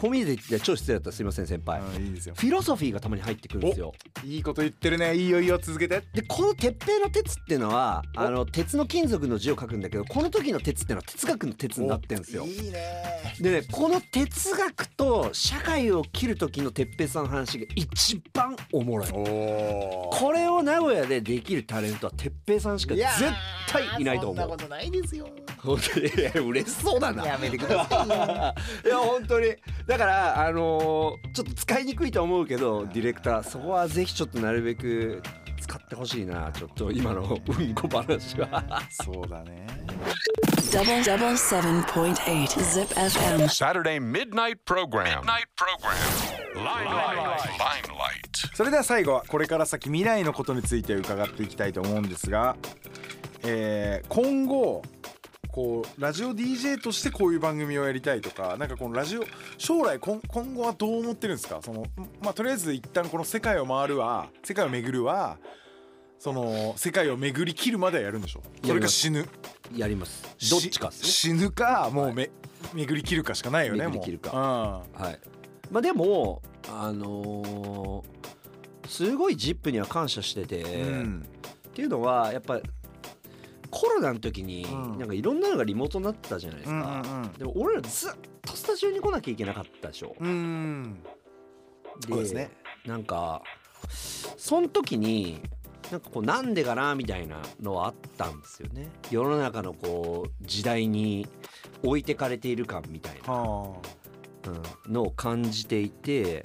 [0.00, 2.34] こう見えてって超失礼だったらすいません先輩、うんいいですよ。
[2.36, 3.92] フィロソフィーがたまに入ってくるんですよ
[4.26, 5.14] いいこと言ってるね。
[5.14, 6.02] いいよいいよ続けて。
[6.12, 12.44] でこの鉄平の鉄っていうのはあの鉄の金属の字を書くんだけどこの時の鉄っていうのは哲学の鉄になってるんですよ。
[12.44, 13.34] いいね。
[13.40, 19.08] でねこの哲学と社会を切る時の哲平さんの話が一番おもろい。
[19.08, 23.06] これを名古屋でできるタレントは哲平さんしか絶
[23.68, 24.56] 対いないと思う。
[24.56, 25.28] とないですよ。
[25.58, 26.46] 本当に。
[26.48, 27.24] 嬉しそうだな。
[27.24, 28.54] やめてくださ
[28.84, 29.54] い いや本当に。
[29.86, 35.22] だからあのーちょっと使いにくいと思うけどディレクターそこはぜひちょっとなるべく
[35.60, 38.80] 使ってほしいなちょっと今のうんこ話は。
[38.88, 39.66] そうだね。
[43.46, 45.20] Saturday Midnight Program.
[45.20, 46.16] Midnight Program.
[48.54, 52.56] それでは最後はこれから先未来のことについて伺っていきたいと思うんですが、
[53.42, 54.82] えー、今後
[55.56, 59.22] こうラジオ DJ としてこういう番組をやりたいとかなんかこのラジオ
[59.56, 61.60] 将来今今後はどう思ってるんですか？
[61.62, 61.86] その
[62.20, 65.38] まあとりあえず一旦この世界を回るは世界を巡るは
[66.18, 68.42] その世界を巡りきるまではやるんでしょ？
[68.62, 69.26] それか死ぬ？
[69.74, 70.24] やります。
[70.50, 70.92] どっちかね。
[70.92, 72.30] し死ぬかもうめ、
[72.74, 74.28] 巡りきるかしかないよねもう。
[74.28, 75.18] はい。
[75.70, 81.26] まあでもあのーすごい ZIP には感謝してて、うん、うん。
[81.68, 82.60] っていうのはやっぱ
[83.70, 84.98] コロナの時にうん。
[84.98, 87.32] なんかいろんなのがリモートになってたじゃないですうんか、うん。
[87.32, 88.12] でも俺らずっ
[88.42, 91.02] とスタジオに来なきゃいけなかったでしょ、うんうん
[92.06, 92.50] そうですね。
[92.84, 93.42] なんか
[93.88, 95.40] その時に
[95.90, 98.88] なんかこうなんでかなみたいなのはあったんですよね。
[99.10, 101.26] 世の中のこう時代に
[101.82, 103.76] 置いてかれている感みたいな、は
[104.86, 104.92] うん。
[104.92, 106.44] のを感じていて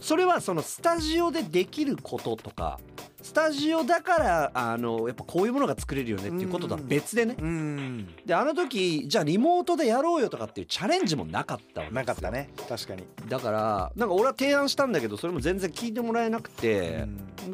[0.00, 2.78] それはそのスタジオでできることとか
[3.22, 7.36] スタジオだからあのやっぱこういうものが作れるよねっていうこととは別でね。
[7.38, 8.08] あうん。
[8.24, 11.94] であの時じゃあリモートでやろうよとかっていうチャレンジもなかったわけですよ。
[11.94, 12.50] なかったね。
[12.68, 17.06] 確かに、だからなんか俺は提案したんだけどそれも全然聞いてもらえなくて、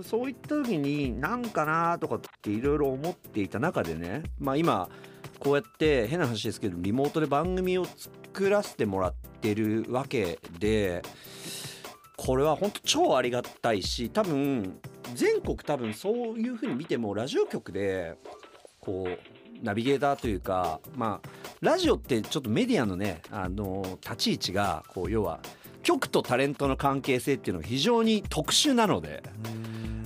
[0.03, 4.23] そういった時になんかなとかっていろいろ思っていた中でね。
[4.39, 4.89] まあ今
[5.39, 11.03] こうやって変な話ですけどリモートで番組を作らせてもらってるわけで
[12.17, 14.79] これは本当超ありがたいし多分
[15.14, 18.16] 全国多分そういう風に見てもラジオ局で
[18.80, 21.28] こうナビゲーターというかまあ
[21.61, 25.40] ラジオってちょっとメディアのねあの立ち位置がこう要は
[25.82, 29.22] 局とタレントの関係性っていうのが非常に特殊なので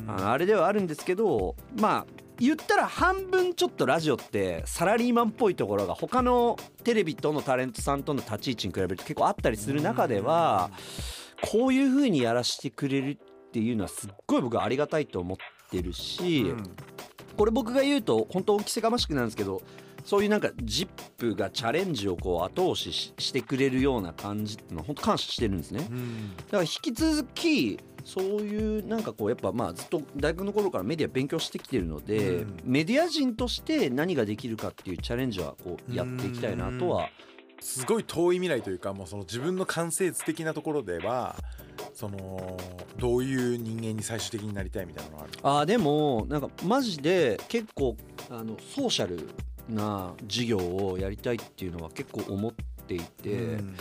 [0.07, 2.07] あのあれではあるんですけどまあ
[2.38, 10.70] 言ったら半分ちょっとラジオってサラリーマンっぽいところが他のテレビとのタレントさんとの立ち位置に比べると結構あったりする中では
[11.42, 13.18] こういう風にやらせてくれる
[13.51, 15.36] っていうのはすっごい僕はありがたいと思っ
[15.70, 16.55] てるし、
[17.36, 19.61] これ僕が言うと本当着せがましくなんですけど
[20.05, 25.84] そういうなんか ZIP がチャレンジをこう後押しししてくれるような感じってのは本当感謝してるんですね。
[25.90, 26.36] うん。
[26.36, 32.57] だから引き続きそういうなんかこうやっぱまあずっと大学の頃からメディア勉強してきてるので、うん。
[32.64, 37.09] メディア人として何ができるかっていうチャレンジはこうやっていきたいなとは
[37.61, 41.36] すごい遠い未来というかもうその自分の完成図的なところでは
[42.01, 42.57] その
[42.96, 45.32] どういう人間に最終的になりたいみたいなのがある？
[45.42, 47.94] あーでもなんかマジで結構
[48.30, 49.28] あのソーシャル
[49.68, 52.53] な授業をやりたいっていうのは結構思っ
[52.86, 53.76] ていて、うん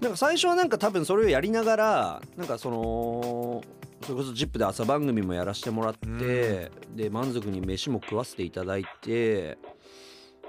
[0.00, 3.62] なんか最初はなんか多分それをやりながらなんかその
[4.02, 9.56] それこそ「ZIP!」で朝番組もやらせてもらって、で満足に飯も食わせていただいて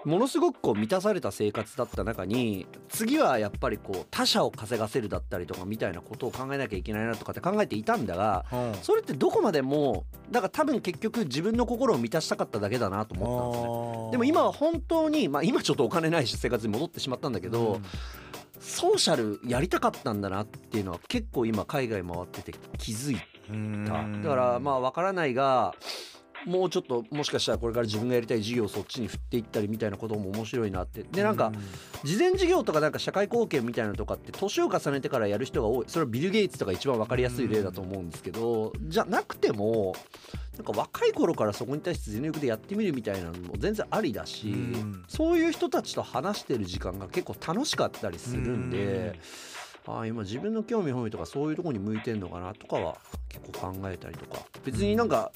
[0.05, 14.11] ものすごくこう満たされた生活だった中に次はやっぱりこう他者を稼がせるだったりとかみたいなことを考えなきゃいけないなとかって考えていたんだがうんそれってどこまでもだから多分結局自分の心を満たしたかっただけだなと思ったんですね。
[14.11, 17.79] でも今は本当に、まあ、今ちょっとお金ないし生活に戻ってしまったんだけど、
[18.59, 23.85] ソーシャルやりたかったんだなっていうのは結構今海外回ってて気づいうん。
[23.87, 23.93] た
[24.29, 25.73] だからまあ分からないが
[26.45, 31.03] もうちょっともしかしたらこれから自分がやりたい事業をそっちに振っていったりみたいなことも面白いなって。
[31.03, 31.51] でなんか
[32.03, 35.85] 事前事業とかなんか社会貢献みたいなのとかって年を重ねてからやる人が多い。
[35.87, 39.95] それはビル・ゲイツとか一番分かりやすい例だと思うんですけどじゃなくても
[40.57, 45.03] なんか若い頃からそこに対して全力でやってみるみたいなのも全然ありだしうん。
[45.07, 49.19] そういう人たちと話してる時間が結構楽しかったりするんで
[49.87, 52.97] ああ今自分の興味本位とかそういうところに向いてんのかなとかは
[53.29, 54.41] 結構考えたりとか。
[54.63, 55.31] 別になんか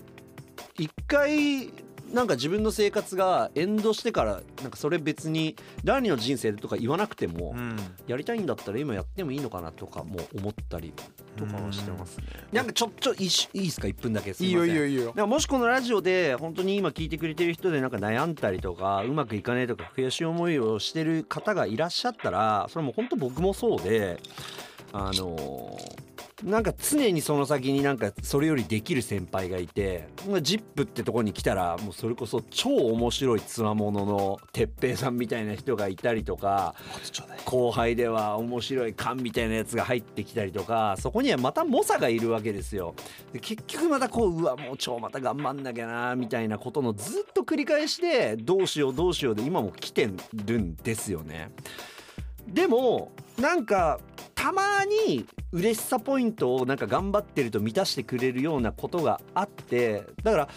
[0.78, 1.72] 一回
[2.14, 7.78] なんか自分の生活がエンドしてからなんかそれ別に第二の人生とか言わなくてもうん。
[8.08, 10.92] やりたいんだったら今やってもいいのかなとかも思ったり
[11.38, 12.26] とかはしてますね。
[12.52, 15.06] なんかちょちょいいしいいですか？1分だけすいいいませんよいいよいいよ。
[15.10, 24.20] だからもしこのラジオで本当に今聞いてくれてる人でなんか悩んだりとかうまくいかないとか悔しい思いをしてる方がいらっしゃったらそれも本当僕もそうで
[24.92, 25.78] あの
[26.44, 36.76] なんか常にその先になんかそれよりできる先輩がいて「ZIP!」ってとこに来たらもうそれこそ超面白いつわものの哲平さんみたいな人がいたりとか
[37.46, 42.96] 後輩では面白い勘みたいなやつが入ってきたりとかそこにはまた猛者がいるわけですよ。
[43.34, 50.10] で結局またこううわもう超また頑張んなきゃなみたいなことのずっと繰り返しでどうしようどうしようで今も来て
[50.46, 51.52] るんですよね。
[52.54, 54.00] でもなんか
[54.36, 60.50] たまに嬉しさポイントをなんか頑張ってると満たしてくれるようなことがあってだから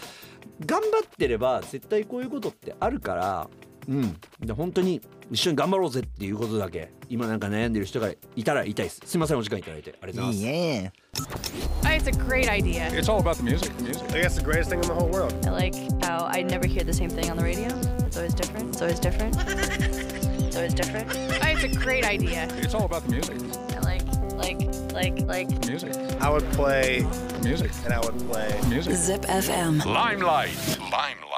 [0.65, 3.49] 頑張ってれば絶対こういうことってあるから
[3.87, 10.93] うんで本当に一緒に頑張ろうぜっていうことだけ今なんか悩んでる人がいたら言いたいですすいませんお時間いただいてありがとうございますね
[11.85, 12.87] It's a great idea.
[12.91, 13.71] It's all about the music.
[13.77, 14.03] The music.
[14.11, 15.31] I guess the greatest thing in the whole world.
[15.45, 17.67] I like how I never hear the same thing on the radio.
[18.05, 18.69] It's always different.
[18.69, 20.12] It's always different.
[20.53, 21.11] It's always different.
[21.43, 22.47] It's a great idea.
[22.57, 23.37] It's all about the music.
[23.75, 24.03] I like,
[24.35, 25.65] like, like, like.
[25.65, 25.95] Music.
[26.21, 27.07] I would play
[27.41, 27.71] Music.
[27.85, 28.61] and I would play.
[28.67, 28.93] Music.
[28.93, 29.83] Zip FM.
[29.83, 30.55] Limelight.
[30.79, 31.32] Limelight.